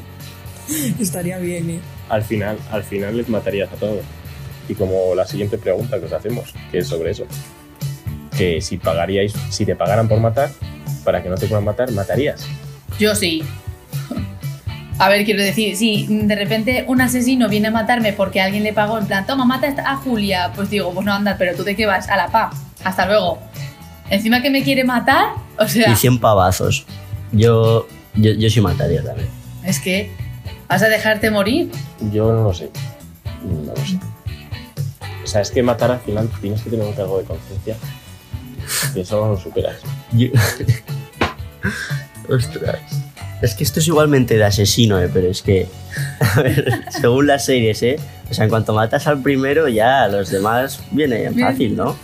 Estaría 0.98 1.38
bien, 1.38 1.70
¿eh? 1.70 1.80
al 2.08 2.22
final, 2.22 2.58
al 2.70 2.84
final 2.84 3.16
les 3.16 3.28
matarías 3.28 3.72
a 3.72 3.76
todos. 3.76 4.04
Y 4.68 4.74
como 4.74 5.14
la 5.14 5.26
siguiente 5.26 5.58
pregunta 5.58 5.98
que 5.98 6.06
os 6.06 6.12
hacemos, 6.12 6.52
que 6.70 6.78
es 6.78 6.86
sobre 6.88 7.10
eso. 7.10 7.24
que 8.36 8.60
si 8.60 8.78
pagaríais, 8.78 9.32
si 9.50 9.64
te 9.64 9.76
pagaran 9.76 10.08
por 10.08 10.18
matar, 10.18 10.50
para 11.04 11.22
que 11.22 11.28
no 11.28 11.36
te 11.36 11.46
puedan 11.46 11.64
matar, 11.64 11.92
matarías. 11.92 12.44
Yo 12.98 13.14
sí. 13.14 13.44
A 14.98 15.08
ver, 15.08 15.24
quiero 15.24 15.42
decir, 15.42 15.76
si 15.76 16.06
de 16.08 16.34
repente 16.36 16.84
un 16.88 17.00
asesino 17.00 17.48
viene 17.48 17.68
a 17.68 17.70
matarme 17.70 18.12
porque 18.12 18.40
alguien 18.40 18.62
le 18.62 18.72
pagó 18.72 18.98
en 18.98 19.06
plan, 19.06 19.26
toma, 19.26 19.44
mata 19.44 19.74
a 19.84 19.96
Julia, 19.96 20.52
pues 20.54 20.70
digo, 20.70 20.92
pues 20.92 21.04
no 21.04 21.12
anda, 21.12 21.36
pero 21.36 21.56
tú 21.56 21.64
de 21.64 21.74
qué 21.76 21.84
vas, 21.86 22.08
a 22.08 22.16
la 22.16 22.28
pa, 22.28 22.50
hasta 22.84 23.06
luego. 23.06 23.38
Encima 24.10 24.40
que 24.40 24.50
me 24.50 24.62
quiere 24.62 24.84
matar, 24.84 25.34
o 25.58 25.66
sea, 25.66 25.90
Y 25.90 25.96
100 25.96 26.20
pavazos. 26.20 26.86
Yo, 27.32 27.86
yo, 28.14 28.32
yo 28.32 28.50
sí 28.50 28.60
mataría 28.60 29.02
también. 29.02 29.28
es 29.64 29.80
que 29.80 30.10
vas 30.68 30.82
a 30.82 30.88
dejarte 30.88 31.30
morir. 31.30 31.70
Yo 32.12 32.32
no 32.32 32.44
lo 32.44 32.54
sé. 32.54 32.70
No 33.44 33.72
lo 33.74 33.76
sé. 33.84 33.98
O 35.24 35.26
sea, 35.26 35.40
es 35.40 35.50
que 35.50 35.62
matar 35.62 35.90
al 35.90 36.00
final 36.00 36.28
tienes 36.40 36.62
que 36.62 36.70
tener 36.70 36.86
un 36.86 36.92
cargo 36.92 37.18
de 37.18 37.24
conciencia. 37.24 37.76
Y 38.94 39.00
eso 39.00 39.20
no 39.24 39.32
lo 39.32 39.40
superas. 39.40 39.76
Yo- 40.12 40.28
Ostras. 42.28 42.78
Es 43.42 43.54
que 43.54 43.64
esto 43.64 43.80
es 43.80 43.88
igualmente 43.88 44.36
de 44.36 44.44
asesino, 44.44 44.98
¿eh? 45.00 45.10
pero 45.12 45.28
es 45.28 45.42
que, 45.42 45.68
a 46.36 46.40
ver, 46.40 46.84
según 46.90 47.26
las 47.26 47.44
series, 47.44 47.82
¿eh? 47.82 47.96
O 48.30 48.34
sea, 48.34 48.44
en 48.44 48.50
cuanto 48.50 48.72
matas 48.72 49.06
al 49.06 49.20
primero, 49.22 49.68
ya 49.68 50.08
los 50.08 50.30
demás 50.30 50.80
viene 50.92 51.28
Bien. 51.28 51.38
fácil, 51.38 51.76
¿no? 51.76 51.96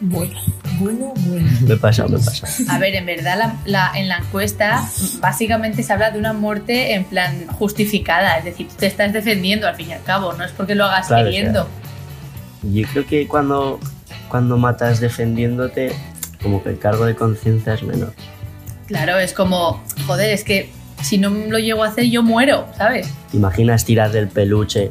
Bueno, 0.00 0.40
bueno, 0.80 1.12
bueno. 1.16 1.48
Me 1.66 1.76
pasa, 1.76 2.06
me 2.08 2.18
pasa. 2.18 2.46
A 2.68 2.78
ver, 2.78 2.94
en 2.94 3.06
verdad 3.06 3.36
la- 3.38 3.56
la- 3.64 3.92
en 3.98 4.08
la 4.08 4.18
encuesta 4.18 4.84
básicamente 5.20 5.82
se 5.82 5.92
habla 5.92 6.10
de 6.10 6.18
una 6.18 6.32
muerte 6.32 6.94
en 6.94 7.04
plan 7.04 7.46
justificada, 7.48 8.38
es 8.38 8.44
decir, 8.44 8.68
tú 8.68 8.74
te 8.76 8.86
estás 8.86 9.12
defendiendo 9.12 9.68
al 9.68 9.76
fin 9.76 9.90
y 9.90 9.92
al 9.92 10.02
cabo, 10.02 10.32
no 10.32 10.44
es 10.44 10.52
porque 10.52 10.74
lo 10.74 10.84
hagas 10.86 11.06
Claro, 11.08 11.24
queriendo. 11.26 11.68
Yo 12.62 12.86
creo 12.92 13.06
que 13.06 13.26
cuando, 13.28 13.78
cuando 14.28 14.56
matas 14.56 15.00
defendiéndote, 15.00 15.92
como 16.42 16.62
que 16.62 16.70
el 16.70 16.78
cargo 16.78 17.04
de 17.06 17.14
conciencia 17.14 17.74
es 17.74 17.82
menor. 17.82 18.12
Claro, 18.86 19.18
es 19.18 19.32
como, 19.32 19.82
joder, 20.06 20.30
es 20.30 20.44
que 20.44 20.70
si 21.02 21.18
no 21.18 21.30
lo 21.30 21.58
llego 21.58 21.84
a 21.84 21.88
hacer 21.88 22.04
yo 22.06 22.22
muero, 22.22 22.66
¿sabes? 22.76 23.08
¿Te 23.30 23.36
imaginas 23.36 23.84
tirar 23.84 24.10
del 24.10 24.28
peluche 24.28 24.90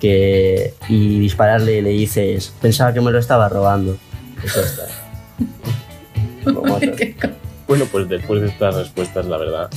que, 0.00 0.74
y 0.88 1.18
dispararle 1.18 1.78
y 1.78 1.82
le 1.82 1.90
dices, 1.90 2.52
pensaba 2.60 2.92
que 2.92 3.00
me 3.00 3.10
lo 3.10 3.18
estaba 3.18 3.48
robando? 3.48 3.96
Eso 4.44 4.60
está. 4.60 4.84
Bueno, 7.66 7.84
pues 7.92 8.08
después 8.08 8.40
de 8.40 8.48
estas 8.48 8.74
respuestas, 8.74 9.26
la 9.26 9.36
verdad, 9.36 9.68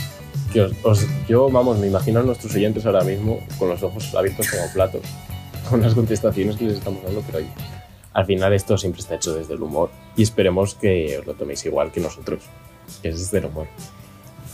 que 0.53 0.61
os, 0.61 0.71
os- 0.83 1.05
yo, 1.27 1.49
vamos, 1.49 1.77
me 1.77 1.87
imagino 1.87 2.21
a 2.21 2.23
nuestros 2.23 2.55
oyentes 2.55 2.85
ahora 2.85 3.03
mismo 3.03 3.39
con 3.59 3.67
los 3.67 3.83
ojos 3.83 4.15
abiertos 4.15 4.47
como 4.49 4.71
platos, 4.71 5.01
con 5.71 5.81
las 5.81 5.95
contestaciones 5.95 6.57
que 6.57 6.65
les 6.65 6.77
estamos 6.77 7.01
dando, 7.03 7.21
pero 7.21 7.39
oye, 7.39 7.47
al 8.13 8.25
final 8.25 8.53
esto 8.53 8.77
siempre 8.77 9.01
está 9.01 9.15
hecho 9.15 9.33
desde 9.33 9.53
el 9.53 9.61
humor 9.63 9.89
y 10.15 10.23
esperemos 10.23 10.75
que 10.75 11.17
os 11.17 11.25
lo 11.25 11.33
toméis 11.33 11.65
igual 11.65 11.91
que 11.91 12.01
nosotros, 12.01 12.43
que 13.01 13.09
es 13.09 13.19
desde 13.19 13.39
el 13.39 13.45
humor. 13.45 13.67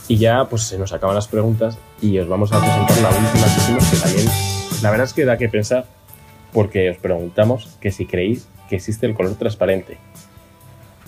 Y 0.06 0.16
ya, 0.16 0.48
pues 0.48 0.62
se 0.62 0.78
nos 0.78 0.92
acaban 0.92 1.14
las 1.14 1.28
preguntas 1.28 1.76
y 2.00 2.18
os 2.18 2.28
vamos 2.28 2.52
a 2.52 2.60
presentar 2.60 2.98
la 2.98 3.08
última 3.10 3.44
que 3.44 3.60
hicimos, 3.60 3.84
que 3.90 3.96
también, 3.96 4.28
la 4.80 4.90
verdad 4.90 5.06
es 5.06 5.12
que 5.12 5.24
da 5.24 5.36
que 5.36 5.48
pensar, 5.48 5.86
porque 6.52 6.88
os 6.88 6.96
preguntamos 6.96 7.68
que 7.80 7.90
si 7.90 8.06
creéis 8.06 8.46
que 8.68 8.76
existe 8.76 9.06
el 9.06 9.14
color 9.14 9.34
transparente. 9.34 9.98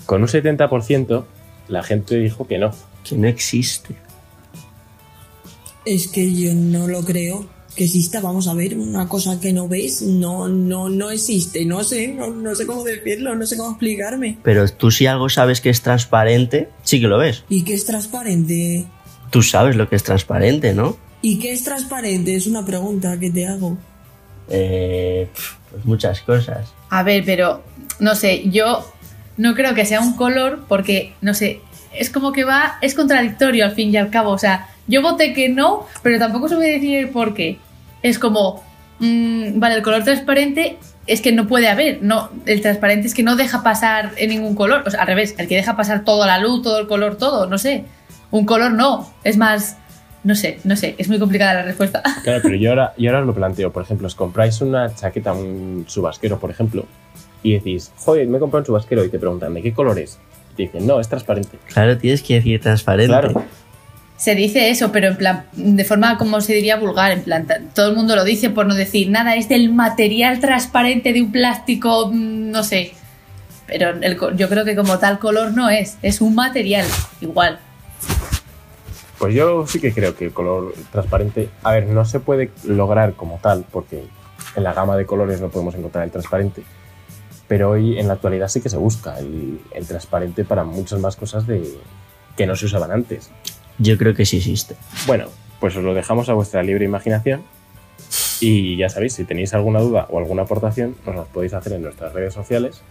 Con 0.05 0.21
un 0.21 0.27
70%, 0.27 1.23
la 1.67 1.83
gente 1.83 2.15
dijo 2.17 2.47
que 2.47 2.57
no. 2.57 2.71
Que 3.03 3.15
no 3.15 3.27
existe. 3.27 3.95
Es 5.85 6.07
que 6.07 6.33
yo 6.33 6.53
no 6.53 6.87
lo 6.87 7.03
creo 7.03 7.47
que 7.75 7.85
exista. 7.85 8.21
Vamos 8.21 8.47
a 8.47 8.53
ver, 8.53 8.77
una 8.77 9.07
cosa 9.07 9.39
que 9.39 9.53
no 9.53 9.67
ves 9.67 10.01
no, 10.01 10.47
no, 10.47 10.89
no 10.89 11.11
existe. 11.11 11.65
No 11.65 11.83
sé, 11.83 12.09
no, 12.09 12.27
no 12.27 12.55
sé 12.55 12.65
cómo 12.65 12.83
decirlo, 12.83 13.35
no 13.35 13.45
sé 13.45 13.57
cómo 13.57 13.71
explicarme. 13.71 14.37
Pero 14.43 14.67
tú 14.69 14.91
si 14.91 15.05
algo 15.07 15.29
sabes 15.29 15.61
que 15.61 15.69
es 15.69 15.81
transparente, 15.81 16.69
sí 16.83 16.99
que 16.99 17.07
lo 17.07 17.17
ves. 17.17 17.43
¿Y 17.49 17.63
qué 17.63 17.73
es 17.73 17.85
transparente? 17.85 18.85
Tú 19.29 19.41
sabes 19.41 19.75
lo 19.75 19.87
que 19.89 19.95
es 19.95 20.03
transparente, 20.03 20.73
¿no? 20.73 20.97
¿Y 21.21 21.39
qué 21.39 21.51
es 21.51 21.63
transparente? 21.63 22.35
Es 22.35 22.47
una 22.47 22.65
pregunta 22.65 23.19
que 23.19 23.29
te 23.29 23.47
hago. 23.47 23.77
Eh, 24.49 25.29
pues 25.69 25.85
muchas 25.85 26.21
cosas. 26.21 26.73
A 26.89 27.03
ver, 27.03 27.23
pero 27.25 27.63
no 27.99 28.15
sé, 28.15 28.49
yo 28.49 28.85
no 29.37 29.55
creo 29.55 29.73
que 29.73 29.85
sea 29.85 30.01
un 30.01 30.15
color 30.15 30.65
porque, 30.67 31.13
no 31.21 31.33
sé, 31.33 31.61
es 31.93 32.09
como 32.09 32.31
que 32.31 32.43
va, 32.43 32.77
es 32.81 32.95
contradictorio 32.95 33.65
al 33.65 33.73
fin 33.73 33.91
y 33.93 33.97
al 33.97 34.09
cabo. 34.09 34.31
O 34.31 34.37
sea, 34.37 34.69
yo 34.91 35.01
voté 35.01 35.33
que 35.33 35.49
no, 35.49 35.87
pero 36.03 36.19
tampoco 36.19 36.49
se 36.49 36.55
voy 36.55 36.65
a 36.65 36.73
decir 36.73 36.97
el 36.97 37.09
por 37.09 37.33
qué. 37.33 37.57
Es 38.03 38.19
como, 38.19 38.61
mm, 38.99 39.57
vale, 39.57 39.75
el 39.75 39.81
color 39.81 40.03
transparente 40.03 40.77
es 41.07 41.21
que 41.21 41.31
no 41.31 41.47
puede 41.47 41.69
haber. 41.69 41.99
No, 42.03 42.29
el 42.45 42.61
transparente 42.61 43.07
es 43.07 43.13
que 43.13 43.23
no 43.23 43.37
deja 43.37 43.63
pasar 43.63 44.11
en 44.17 44.29
ningún 44.29 44.53
color. 44.53 44.83
O 44.85 44.91
sea, 44.91 45.01
al 45.01 45.07
revés, 45.07 45.33
el 45.37 45.47
que 45.47 45.55
deja 45.55 45.77
pasar 45.77 46.03
toda 46.03 46.27
la 46.27 46.39
luz, 46.39 46.61
todo 46.61 46.77
el 46.79 46.87
color, 46.87 47.17
todo, 47.17 47.47
no 47.47 47.57
sé. 47.57 47.85
Un 48.31 48.45
color 48.45 48.73
no, 48.73 49.09
es 49.23 49.37
más, 49.37 49.77
no 50.23 50.35
sé, 50.35 50.59
no 50.65 50.75
sé, 50.75 50.95
es 50.97 51.07
muy 51.07 51.19
complicada 51.19 51.53
la 51.53 51.63
respuesta. 51.63 52.03
Claro, 52.23 52.41
pero 52.43 52.55
yo 52.55 52.69
ahora, 52.69 52.93
yo 52.97 53.09
ahora 53.09 53.25
lo 53.25 53.33
planteo. 53.33 53.71
Por 53.71 53.83
ejemplo, 53.83 54.07
os 54.07 54.15
compráis 54.15 54.59
una 54.61 54.93
chaqueta, 54.93 55.31
un 55.31 55.85
subasquero, 55.87 56.37
por 56.37 56.51
ejemplo, 56.51 56.85
y 57.43 57.53
decís, 57.53 57.91
joder, 57.97 58.27
me 58.27 58.37
he 58.37 58.39
comprado 58.39 58.61
un 58.61 58.65
subasquero 58.67 59.05
y 59.05 59.09
te 59.09 59.19
preguntan, 59.19 59.53
¿de 59.53 59.61
qué 59.61 59.73
color 59.73 59.97
es? 59.99 60.19
Y 60.51 60.55
te 60.55 60.63
dicen, 60.63 60.85
no, 60.85 60.99
es 60.99 61.07
transparente. 61.07 61.57
Claro, 61.67 61.97
tienes 61.97 62.21
que 62.21 62.35
decir 62.35 62.59
transparente. 62.59 63.07
Claro. 63.07 63.43
Se 64.21 64.35
dice 64.35 64.69
eso, 64.69 64.91
pero 64.91 65.07
en 65.07 65.17
plan, 65.17 65.45
de 65.53 65.83
forma 65.83 66.15
como 66.19 66.41
se 66.41 66.53
diría 66.53 66.75
vulgar, 66.75 67.11
en 67.11 67.23
plan, 67.23 67.47
todo 67.73 67.89
el 67.89 67.95
mundo 67.95 68.15
lo 68.15 68.23
dice 68.23 68.51
por 68.51 68.67
no 68.67 68.75
decir 68.75 69.09
nada, 69.09 69.35
es 69.35 69.49
del 69.49 69.73
material 69.73 70.39
transparente 70.39 71.11
de 71.11 71.23
un 71.23 71.31
plástico, 71.31 72.11
mm, 72.13 72.51
no 72.51 72.63
sé. 72.63 72.93
Pero 73.65 73.95
yo 74.35 74.47
creo 74.47 74.63
que 74.63 74.75
como 74.75 74.99
tal 74.99 75.17
color 75.17 75.53
no 75.53 75.71
es, 75.71 75.97
es 76.03 76.21
un 76.21 76.35
material, 76.35 76.85
igual. 77.19 77.57
Pues 79.17 79.33
yo 79.33 79.65
sí 79.65 79.79
que 79.79 79.91
creo 79.91 80.15
que 80.15 80.25
el 80.25 80.33
color 80.33 80.75
transparente, 80.91 81.49
a 81.63 81.71
ver, 81.71 81.87
no 81.87 82.05
se 82.05 82.19
puede 82.19 82.51
lograr 82.63 83.13
como 83.13 83.39
tal, 83.41 83.65
porque 83.71 84.03
en 84.55 84.63
la 84.63 84.73
gama 84.73 84.97
de 84.97 85.07
colores 85.07 85.41
no 85.41 85.49
podemos 85.49 85.73
encontrar 85.73 86.03
el 86.03 86.11
transparente, 86.11 86.61
pero 87.47 87.71
hoy 87.71 87.97
en 87.97 88.07
la 88.07 88.13
actualidad 88.13 88.49
sí 88.49 88.61
que 88.61 88.69
se 88.69 88.77
busca 88.77 89.17
el, 89.17 89.59
el 89.71 89.87
transparente 89.87 90.45
para 90.45 90.63
muchas 90.63 90.99
más 90.99 91.15
cosas 91.15 91.47
de, 91.47 91.79
que 92.37 92.45
no 92.45 92.55
se 92.55 92.67
usaban 92.67 92.91
antes. 92.91 93.31
Yo 93.81 93.97
creo 93.97 94.13
que 94.13 94.25
sí 94.25 94.37
existe. 94.37 94.75
Bueno, 95.07 95.25
pues 95.59 95.75
os 95.75 95.83
lo 95.83 95.93
dejamos 95.93 96.29
a 96.29 96.33
vuestra 96.33 96.61
libre 96.61 96.85
imaginación 96.85 97.43
y 98.39 98.77
ya 98.77 98.89
sabéis, 98.89 99.13
si 99.13 99.23
tenéis 99.23 99.53
alguna 99.53 99.79
duda 99.79 100.07
o 100.09 100.19
alguna 100.19 100.43
aportación, 100.43 100.95
nos 101.05 101.15
las 101.15 101.27
podéis 101.27 101.53
hacer 101.53 101.73
en 101.73 101.81
nuestras 101.81 102.13
redes 102.13 102.33
sociales 102.33 102.81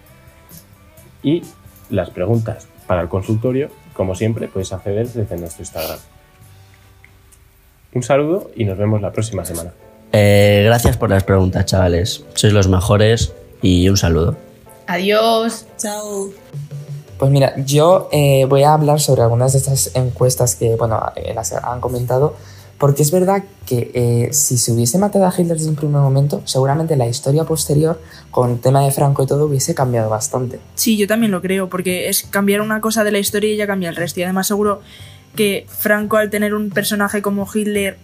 y 1.22 1.42
las 1.90 2.10
preguntas 2.10 2.66
para 2.86 3.02
el 3.02 3.08
consultorio, 3.08 3.68
como 3.92 4.14
siempre, 4.14 4.48
podéis 4.48 4.72
acceder 4.72 5.08
desde 5.08 5.36
nuestro 5.36 5.62
Instagram. 5.62 5.98
Un 7.92 8.02
saludo 8.02 8.50
y 8.56 8.64
nos 8.64 8.78
vemos 8.78 9.00
la 9.00 9.12
próxima 9.12 9.44
semana. 9.44 9.72
Eh, 10.12 10.62
gracias 10.64 10.96
por 10.96 11.10
las 11.10 11.22
preguntas, 11.22 11.66
chavales. 11.66 12.24
Sois 12.34 12.52
los 12.52 12.68
mejores 12.68 13.32
y 13.62 13.88
un 13.88 13.96
saludo. 13.96 14.36
Adiós. 14.86 15.66
Chao. 15.76 16.30
Pues 17.20 17.30
mira, 17.30 17.52
yo 17.66 18.08
eh, 18.12 18.46
voy 18.48 18.62
a 18.62 18.72
hablar 18.72 18.98
sobre 18.98 19.20
algunas 19.20 19.52
de 19.52 19.58
estas 19.58 19.94
encuestas 19.94 20.54
que, 20.54 20.76
bueno, 20.76 20.98
eh, 21.16 21.34
las 21.34 21.52
han 21.52 21.78
comentado, 21.82 22.34
porque 22.78 23.02
es 23.02 23.10
verdad 23.10 23.44
que 23.66 23.90
eh, 23.92 24.32
si 24.32 24.56
se 24.56 24.72
hubiese 24.72 24.96
matado 24.96 25.26
a 25.26 25.28
Hitler 25.28 25.58
desde 25.58 25.68
un 25.68 25.76
primer 25.76 26.00
momento, 26.00 26.40
seguramente 26.46 26.96
la 26.96 27.06
historia 27.06 27.44
posterior, 27.44 28.00
con 28.30 28.52
el 28.52 28.60
tema 28.60 28.82
de 28.82 28.90
Franco 28.90 29.22
y 29.22 29.26
todo, 29.26 29.44
hubiese 29.44 29.74
cambiado 29.74 30.08
bastante. 30.08 30.60
Sí, 30.76 30.96
yo 30.96 31.06
también 31.06 31.30
lo 31.30 31.42
creo, 31.42 31.68
porque 31.68 32.08
es 32.08 32.22
cambiar 32.22 32.62
una 32.62 32.80
cosa 32.80 33.04
de 33.04 33.12
la 33.12 33.18
historia 33.18 33.52
y 33.52 33.58
ya 33.58 33.66
cambia 33.66 33.90
el 33.90 33.96
resto. 33.96 34.20
Y 34.20 34.22
además 34.22 34.46
seguro 34.46 34.80
que 35.36 35.66
Franco 35.68 36.16
al 36.16 36.30
tener 36.30 36.54
un 36.54 36.70
personaje 36.70 37.20
como 37.20 37.46
Hitler 37.52 37.98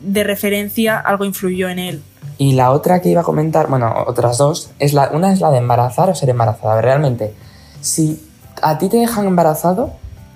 de 0.00 0.24
referencia, 0.24 0.98
algo 0.98 1.24
influyó 1.24 1.68
en 1.68 1.78
él. 1.78 2.02
Y 2.38 2.54
la 2.54 2.72
otra 2.72 3.00
que 3.00 3.08
iba 3.08 3.20
a 3.20 3.24
comentar, 3.24 3.68
bueno, 3.68 3.94
otras 4.08 4.36
dos, 4.38 4.72
es 4.80 4.94
la, 4.94 5.10
una 5.12 5.32
es 5.32 5.40
la 5.40 5.52
de 5.52 5.58
embarazar 5.58 6.10
o 6.10 6.14
ser 6.16 6.30
embarazada. 6.30 6.82
Realmente, 6.82 7.34
si 7.80 8.27
a 8.62 8.78
ti 8.78 8.88
te 8.88 8.96
dejan 8.96 9.26
embarazado, 9.26 9.90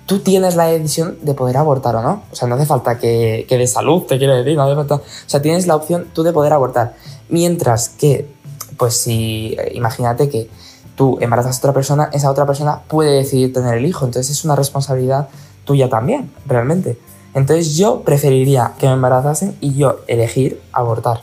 tú 0.05 0.19
tienes 0.19 0.55
la 0.55 0.65
decisión 0.65 1.17
de 1.21 1.33
poder 1.33 1.57
abortar 1.57 1.95
o 1.95 2.01
no. 2.01 2.23
O 2.31 2.35
sea, 2.35 2.47
no 2.47 2.55
hace 2.55 2.65
falta 2.65 2.97
que, 2.97 3.45
que 3.47 3.57
de 3.57 3.67
salud, 3.67 4.03
te 4.03 4.17
quiero 4.17 4.35
decir, 4.35 4.55
no 4.55 4.63
hace 4.63 4.75
falta. 4.75 4.95
O 4.95 5.01
sea, 5.25 5.41
tienes 5.41 5.67
la 5.67 5.75
opción 5.75 6.07
tú 6.13 6.23
de 6.23 6.33
poder 6.33 6.53
abortar. 6.53 6.95
Mientras 7.29 7.89
que, 7.89 8.27
pues 8.77 8.97
si, 8.97 9.57
imagínate 9.73 10.29
que 10.29 10.49
tú 10.95 11.17
embarazas 11.21 11.55
a 11.55 11.59
otra 11.59 11.73
persona, 11.73 12.09
esa 12.13 12.29
otra 12.29 12.45
persona 12.45 12.81
puede 12.87 13.11
decidir 13.11 13.53
tener 13.53 13.75
el 13.75 13.85
hijo. 13.85 14.05
Entonces 14.05 14.37
es 14.37 14.45
una 14.45 14.55
responsabilidad 14.55 15.29
tuya 15.65 15.89
también, 15.89 16.31
realmente. 16.45 16.97
Entonces 17.33 17.75
yo 17.77 18.01
preferiría 18.01 18.73
que 18.77 18.87
me 18.87 18.93
embarazasen 18.93 19.55
y 19.59 19.73
yo 19.75 20.01
elegir 20.07 20.61
abortar. 20.71 21.21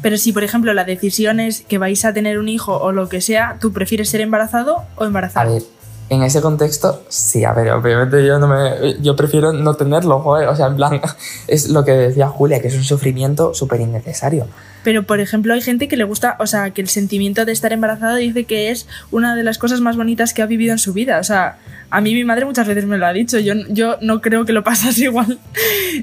Pero 0.00 0.16
si, 0.16 0.32
por 0.32 0.44
ejemplo, 0.44 0.74
la 0.74 0.84
decisión 0.84 1.40
es 1.40 1.62
que 1.62 1.78
vais 1.78 2.04
a 2.04 2.12
tener 2.12 2.38
un 2.38 2.48
hijo 2.48 2.76
o 2.76 2.92
lo 2.92 3.08
que 3.08 3.20
sea, 3.20 3.58
¿tú 3.60 3.72
prefieres 3.72 4.08
ser 4.08 4.20
embarazado 4.20 4.82
o 4.96 5.04
A 5.04 5.06
embarazada? 5.06 5.50
ver, 5.50 5.62
En 6.10 6.22
ese 6.22 6.42
contexto, 6.42 7.02
sí, 7.08 7.44
a 7.44 7.54
ver, 7.54 7.70
obviamente 7.70 8.26
yo 8.26 8.38
no 8.38 8.46
me. 8.46 9.00
Yo 9.00 9.16
prefiero 9.16 9.52
no 9.54 9.74
tenerlo, 9.74 10.20
joder. 10.20 10.48
O 10.48 10.56
sea, 10.56 10.66
en 10.66 10.76
plan, 10.76 11.00
es 11.48 11.70
lo 11.70 11.84
que 11.84 11.92
decía 11.92 12.28
Julia, 12.28 12.60
que 12.60 12.68
es 12.68 12.74
un 12.76 12.84
sufrimiento 12.84 13.54
súper 13.54 13.80
innecesario. 13.80 14.46
Pero, 14.82 15.04
por 15.04 15.20
ejemplo, 15.20 15.54
hay 15.54 15.62
gente 15.62 15.88
que 15.88 15.96
le 15.96 16.04
gusta, 16.04 16.36
o 16.40 16.46
sea, 16.46 16.70
que 16.72 16.82
el 16.82 16.88
sentimiento 16.88 17.46
de 17.46 17.52
estar 17.52 17.72
embarazada 17.72 18.16
dice 18.16 18.44
que 18.44 18.70
es 18.70 18.86
una 19.10 19.34
de 19.34 19.42
las 19.42 19.56
cosas 19.56 19.80
más 19.80 19.96
bonitas 19.96 20.34
que 20.34 20.42
ha 20.42 20.46
vivido 20.46 20.72
en 20.72 20.78
su 20.78 20.92
vida. 20.92 21.18
O 21.20 21.24
sea, 21.24 21.56
a 21.88 22.02
mí 22.02 22.12
mi 22.12 22.24
madre 22.24 22.44
muchas 22.44 22.68
veces 22.68 22.84
me 22.84 22.98
lo 22.98 23.06
ha 23.06 23.12
dicho. 23.14 23.38
Yo, 23.38 23.54
yo 23.70 23.96
no 24.02 24.20
creo 24.20 24.44
que 24.44 24.52
lo 24.52 24.62
pasas 24.62 24.98
igual, 24.98 25.38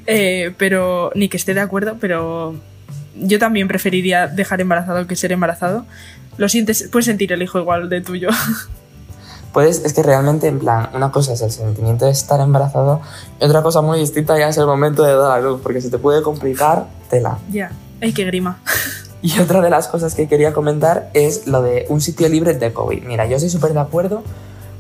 eh, 0.08 0.52
pero 0.58 1.12
ni 1.14 1.30
que 1.30 1.38
esté 1.38 1.54
de 1.54 1.60
acuerdo, 1.60 1.98
pero 2.00 2.56
yo 3.16 3.38
también 3.38 3.68
preferiría 3.68 4.28
dejar 4.28 4.62
embarazado 4.62 5.06
que 5.06 5.16
ser 5.16 5.32
embarazado. 5.32 5.86
Lo 6.38 6.50
sientes, 6.50 6.90
puedes 6.92 7.06
sentir 7.06 7.32
el 7.34 7.44
hijo 7.44 7.60
igual 7.60 7.88
de 7.88 8.02
tuyo. 8.02 8.30
Puedes, 9.54 9.84
es 9.84 9.94
que 9.94 10.02
realmente, 10.02 10.48
en 10.48 10.60
plan, 10.60 10.90
una 10.94 11.12
cosa 11.12 11.34
es 11.34 11.42
el 11.42 11.52
sentimiento 11.52 12.06
de 12.06 12.12
estar 12.12 12.40
embarazado 12.40 13.02
y 13.40 13.44
otra 13.44 13.62
cosa 13.62 13.82
muy 13.82 14.00
distinta 14.00 14.38
ya 14.38 14.48
es 14.48 14.58
el 14.58 14.66
momento 14.66 15.04
de 15.04 15.14
dar 15.14 15.32
a 15.32 15.42
luz, 15.42 15.60
porque 15.62 15.82
se 15.82 15.90
te 15.90 15.98
puede 15.98 16.22
complicar 16.22 16.88
tela. 17.10 17.38
ya, 17.52 17.72
ay, 18.02 18.14
qué 18.14 18.24
grima. 18.26 18.60
Y 19.24 19.40
otra 19.40 19.62
de 19.62 19.70
las 19.70 19.88
cosas 19.88 20.16
que 20.16 20.28
quería 20.28 20.52
comentar 20.52 21.12
es 21.14 21.46
lo 21.46 21.62
de 21.62 21.86
un 21.90 22.02
sitio 22.02 22.28
libre 22.28 22.56
de 22.56 22.74
COVID. 22.74 23.04
Mira, 23.04 23.28
yo 23.28 23.36
estoy 23.36 23.52
súper 23.52 23.74
de 23.74 23.80
acuerdo 23.80 24.24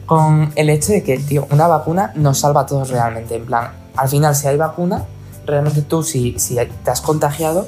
con 0.07 0.51
el 0.55 0.69
hecho 0.69 0.91
de 0.93 1.03
que, 1.03 1.19
tío, 1.19 1.47
una 1.51 1.67
vacuna 1.67 2.11
nos 2.15 2.39
salva 2.39 2.61
a 2.61 2.65
todos 2.65 2.89
realmente. 2.89 3.35
En 3.35 3.45
plan, 3.45 3.71
al 3.95 4.09
final, 4.09 4.35
si 4.35 4.47
hay 4.47 4.57
vacuna, 4.57 5.05
realmente 5.45 5.83
tú, 5.83 6.01
si, 6.01 6.39
si 6.39 6.55
te 6.55 6.89
has 6.89 7.01
contagiado, 7.01 7.67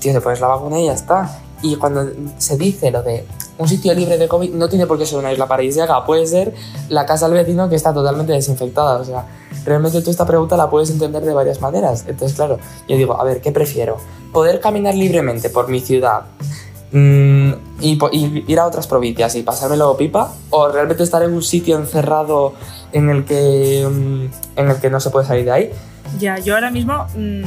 tío, 0.00 0.14
te 0.14 0.20
pones 0.22 0.40
la 0.40 0.46
vacuna 0.46 0.80
y 0.80 0.86
ya 0.86 0.94
está. 0.94 1.38
Y 1.60 1.76
cuando 1.76 2.10
se 2.38 2.56
dice 2.56 2.90
lo 2.90 3.02
de 3.02 3.26
un 3.58 3.68
sitio 3.68 3.94
libre 3.94 4.18
de 4.18 4.28
COVID, 4.28 4.54
no 4.54 4.68
tiene 4.68 4.86
por 4.86 4.98
qué 4.98 5.06
ser 5.06 5.18
una 5.18 5.32
isla 5.32 5.46
paradisíaca, 5.46 6.04
puede 6.04 6.26
ser 6.26 6.54
la 6.88 7.06
casa 7.06 7.28
del 7.28 7.38
vecino 7.38 7.68
que 7.68 7.76
está 7.76 7.94
totalmente 7.94 8.32
desinfectada. 8.32 8.98
O 8.98 9.04
sea, 9.04 9.26
realmente 9.64 10.02
tú 10.02 10.10
esta 10.10 10.26
pregunta 10.26 10.56
la 10.56 10.68
puedes 10.70 10.90
entender 10.90 11.22
de 11.24 11.32
varias 11.32 11.60
maneras. 11.60 12.04
Entonces, 12.06 12.36
claro, 12.36 12.58
yo 12.88 12.96
digo, 12.96 13.20
a 13.20 13.24
ver, 13.24 13.40
¿qué 13.40 13.52
prefiero? 13.52 13.98
¿Poder 14.32 14.60
caminar 14.60 14.94
libremente 14.94 15.50
por 15.50 15.68
mi 15.68 15.80
ciudad 15.80 16.22
mm, 16.90 17.52
y, 17.80 17.98
ir 18.46 18.58
a 18.58 18.66
otras 18.66 18.86
provincias 18.86 19.34
y 19.36 19.42
pasármelo 19.42 19.96
pipa? 19.96 20.32
¿O 20.50 20.68
realmente 20.68 21.02
estar 21.02 21.22
en 21.22 21.32
un 21.32 21.42
sitio 21.42 21.76
encerrado 21.76 22.54
en 22.92 23.10
el 23.10 23.24
que, 23.24 23.86
mm, 23.88 24.58
en 24.58 24.70
el 24.70 24.80
que 24.80 24.90
no 24.90 24.98
se 24.98 25.10
puede 25.10 25.26
salir 25.26 25.44
de 25.44 25.52
ahí? 25.52 25.70
Ya, 26.18 26.38
yo 26.38 26.54
ahora 26.54 26.70
mismo 26.70 27.06
mm, 27.16 27.44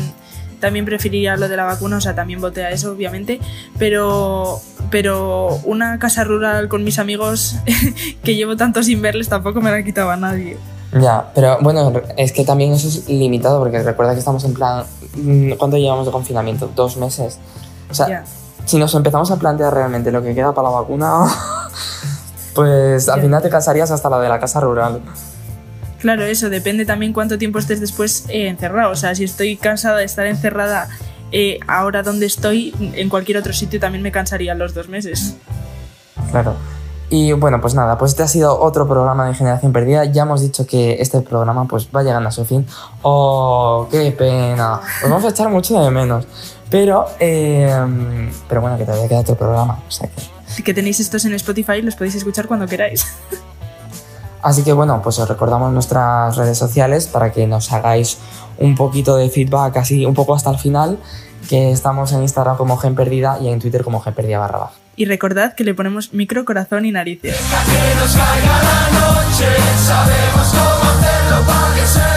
también 0.59 0.85
preferiría 0.85 1.37
lo 1.37 1.47
de 1.47 1.57
la 1.57 1.65
vacuna, 1.65 1.97
o 1.97 2.01
sea, 2.01 2.15
también 2.15 2.41
voté 2.41 2.65
a 2.65 2.71
eso, 2.71 2.91
obviamente, 2.91 3.39
pero, 3.77 4.59
pero 4.89 5.59
una 5.65 5.99
casa 5.99 6.23
rural 6.23 6.67
con 6.67 6.83
mis 6.83 6.99
amigos 6.99 7.55
que 8.23 8.35
llevo 8.35 8.55
tanto 8.55 8.83
sin 8.83 9.01
verles 9.01 9.29
tampoco 9.29 9.61
me 9.61 9.71
la 9.71 9.83
quitaba 9.83 10.13
a 10.13 10.17
nadie. 10.17 10.57
Ya, 10.93 11.31
pero 11.35 11.57
bueno, 11.61 11.93
es 12.15 12.31
que 12.31 12.45
también 12.45 12.73
eso 12.73 12.87
es 12.87 13.07
limitado 13.09 13.59
porque 13.59 13.83
recuerda 13.83 14.13
que 14.13 14.19
estamos 14.19 14.43
en 14.45 14.53
plan. 14.53 14.85
mm, 15.15 15.51
¿Cuánto 15.53 15.77
llevamos 15.77 16.05
de 16.05 16.11
confinamiento? 16.11 16.71
¿Dos 16.75 16.97
meses? 16.97 17.39
O 17.89 17.93
sea, 17.93 18.23
si 18.65 18.77
nos 18.77 18.93
empezamos 18.95 19.29
a 19.31 19.37
plantear 19.37 19.73
realmente 19.73 20.11
lo 20.11 20.21
que 20.21 20.33
queda 20.33 20.53
para 20.53 20.69
la 20.69 20.75
vacuna, 20.75 21.25
pues 22.55 23.09
al 23.09 23.21
final 23.21 23.41
te 23.41 23.49
casarías 23.49 23.91
hasta 23.91 24.09
la 24.09 24.19
de 24.19 24.29
la 24.29 24.39
casa 24.39 24.59
rural. 24.59 25.01
Claro, 25.99 26.23
eso 26.23 26.49
depende 26.49 26.85
también 26.85 27.13
cuánto 27.13 27.37
tiempo 27.37 27.59
estés 27.59 27.79
después 27.81 28.25
eh, 28.29 28.47
encerrado. 28.47 28.91
O 28.91 28.95
sea, 28.95 29.15
si 29.15 29.23
estoy 29.23 29.57
cansada 29.57 29.97
de 29.97 30.05
estar 30.05 30.25
encerrada 30.27 30.87
eh, 31.31 31.59
ahora 31.67 32.03
donde 32.03 32.25
estoy, 32.25 32.73
en 32.79 33.09
cualquier 33.09 33.37
otro 33.37 33.53
sitio 33.53 33.79
también 33.79 34.03
me 34.03 34.11
cansarían 34.11 34.57
los 34.57 34.73
dos 34.73 34.87
meses. 34.89 35.35
Claro. 36.31 36.55
Y 37.09 37.31
bueno, 37.31 37.61
pues 37.61 37.73
nada, 37.73 37.97
pues 37.97 38.11
este 38.11 38.23
ha 38.23 38.27
sido 38.27 38.59
otro 38.59 38.85
programa 38.85 39.27
de 39.27 39.33
Generación 39.33 39.71
Perdida. 39.71 40.05
Ya 40.05 40.23
hemos 40.23 40.41
dicho 40.41 40.67
que 40.67 40.97
este 40.99 41.21
programa 41.21 41.65
pues 41.65 41.87
va 41.95 42.03
llegando 42.03 42.27
a 42.27 42.31
su 42.31 42.43
fin. 42.43 42.65
¡Oh, 43.01 43.87
qué 43.89 44.11
pena! 44.11 44.81
Os 45.03 45.09
vamos 45.09 45.23
a 45.23 45.29
echar 45.29 45.49
mucho 45.49 45.81
de 45.81 45.89
menos. 45.89 46.27
Pero, 46.69 47.05
eh, 47.19 48.29
pero 48.49 48.59
bueno, 48.59 48.77
que 48.77 48.83
todavía 48.83 49.07
queda 49.07 49.19
otro 49.19 49.35
programa. 49.35 49.79
O 49.87 49.91
sea 49.91 50.09
que... 50.09 50.63
Que 50.63 50.73
tenéis 50.73 50.99
estos 50.99 51.23
en 51.23 51.33
Spotify, 51.35 51.81
los 51.81 51.95
podéis 51.95 52.15
escuchar 52.15 52.47
cuando 52.47 52.67
queráis. 52.67 53.05
Así 54.41 54.63
que 54.63 54.73
bueno, 54.73 55.01
pues 55.01 55.19
os 55.19 55.27
recordamos 55.27 55.71
nuestras 55.73 56.35
redes 56.35 56.57
sociales 56.57 57.07
para 57.07 57.31
que 57.31 57.47
nos 57.47 57.71
hagáis 57.71 58.17
un 58.57 58.75
poquito 58.75 59.15
de 59.15 59.29
feedback 59.29 59.77
así 59.77 60.05
un 60.05 60.13
poco 60.13 60.35
hasta 60.35 60.49
el 60.49 60.57
final, 60.57 60.99
que 61.49 61.71
estamos 61.71 62.11
en 62.13 62.21
Instagram 62.21 62.57
como 62.57 62.77
Gen 62.77 62.95
Perdida 62.95 63.39
y 63.41 63.47
en 63.47 63.59
Twitter 63.59 63.83
como 63.83 64.01
Gen 64.01 64.13
Perdida 64.13 64.39
barra. 64.39 64.69
Y 64.95 65.05
recordad 65.05 65.53
que 65.53 65.63
le 65.63 65.75
ponemos 65.75 66.13
micro, 66.13 66.43
corazón 66.43 66.85
y 66.85 66.91
narices. 66.91 67.33
Deja 67.33 67.63
que 67.65 67.95
nos 67.95 68.15
caiga 68.15 68.63
la 68.63 68.89
noche, 68.99 69.45
sabemos 69.85 70.47
cómo 70.49 70.91
hacerlo 70.91 71.45
para 71.45 71.75
que 71.75 71.85
sea. 71.85 72.16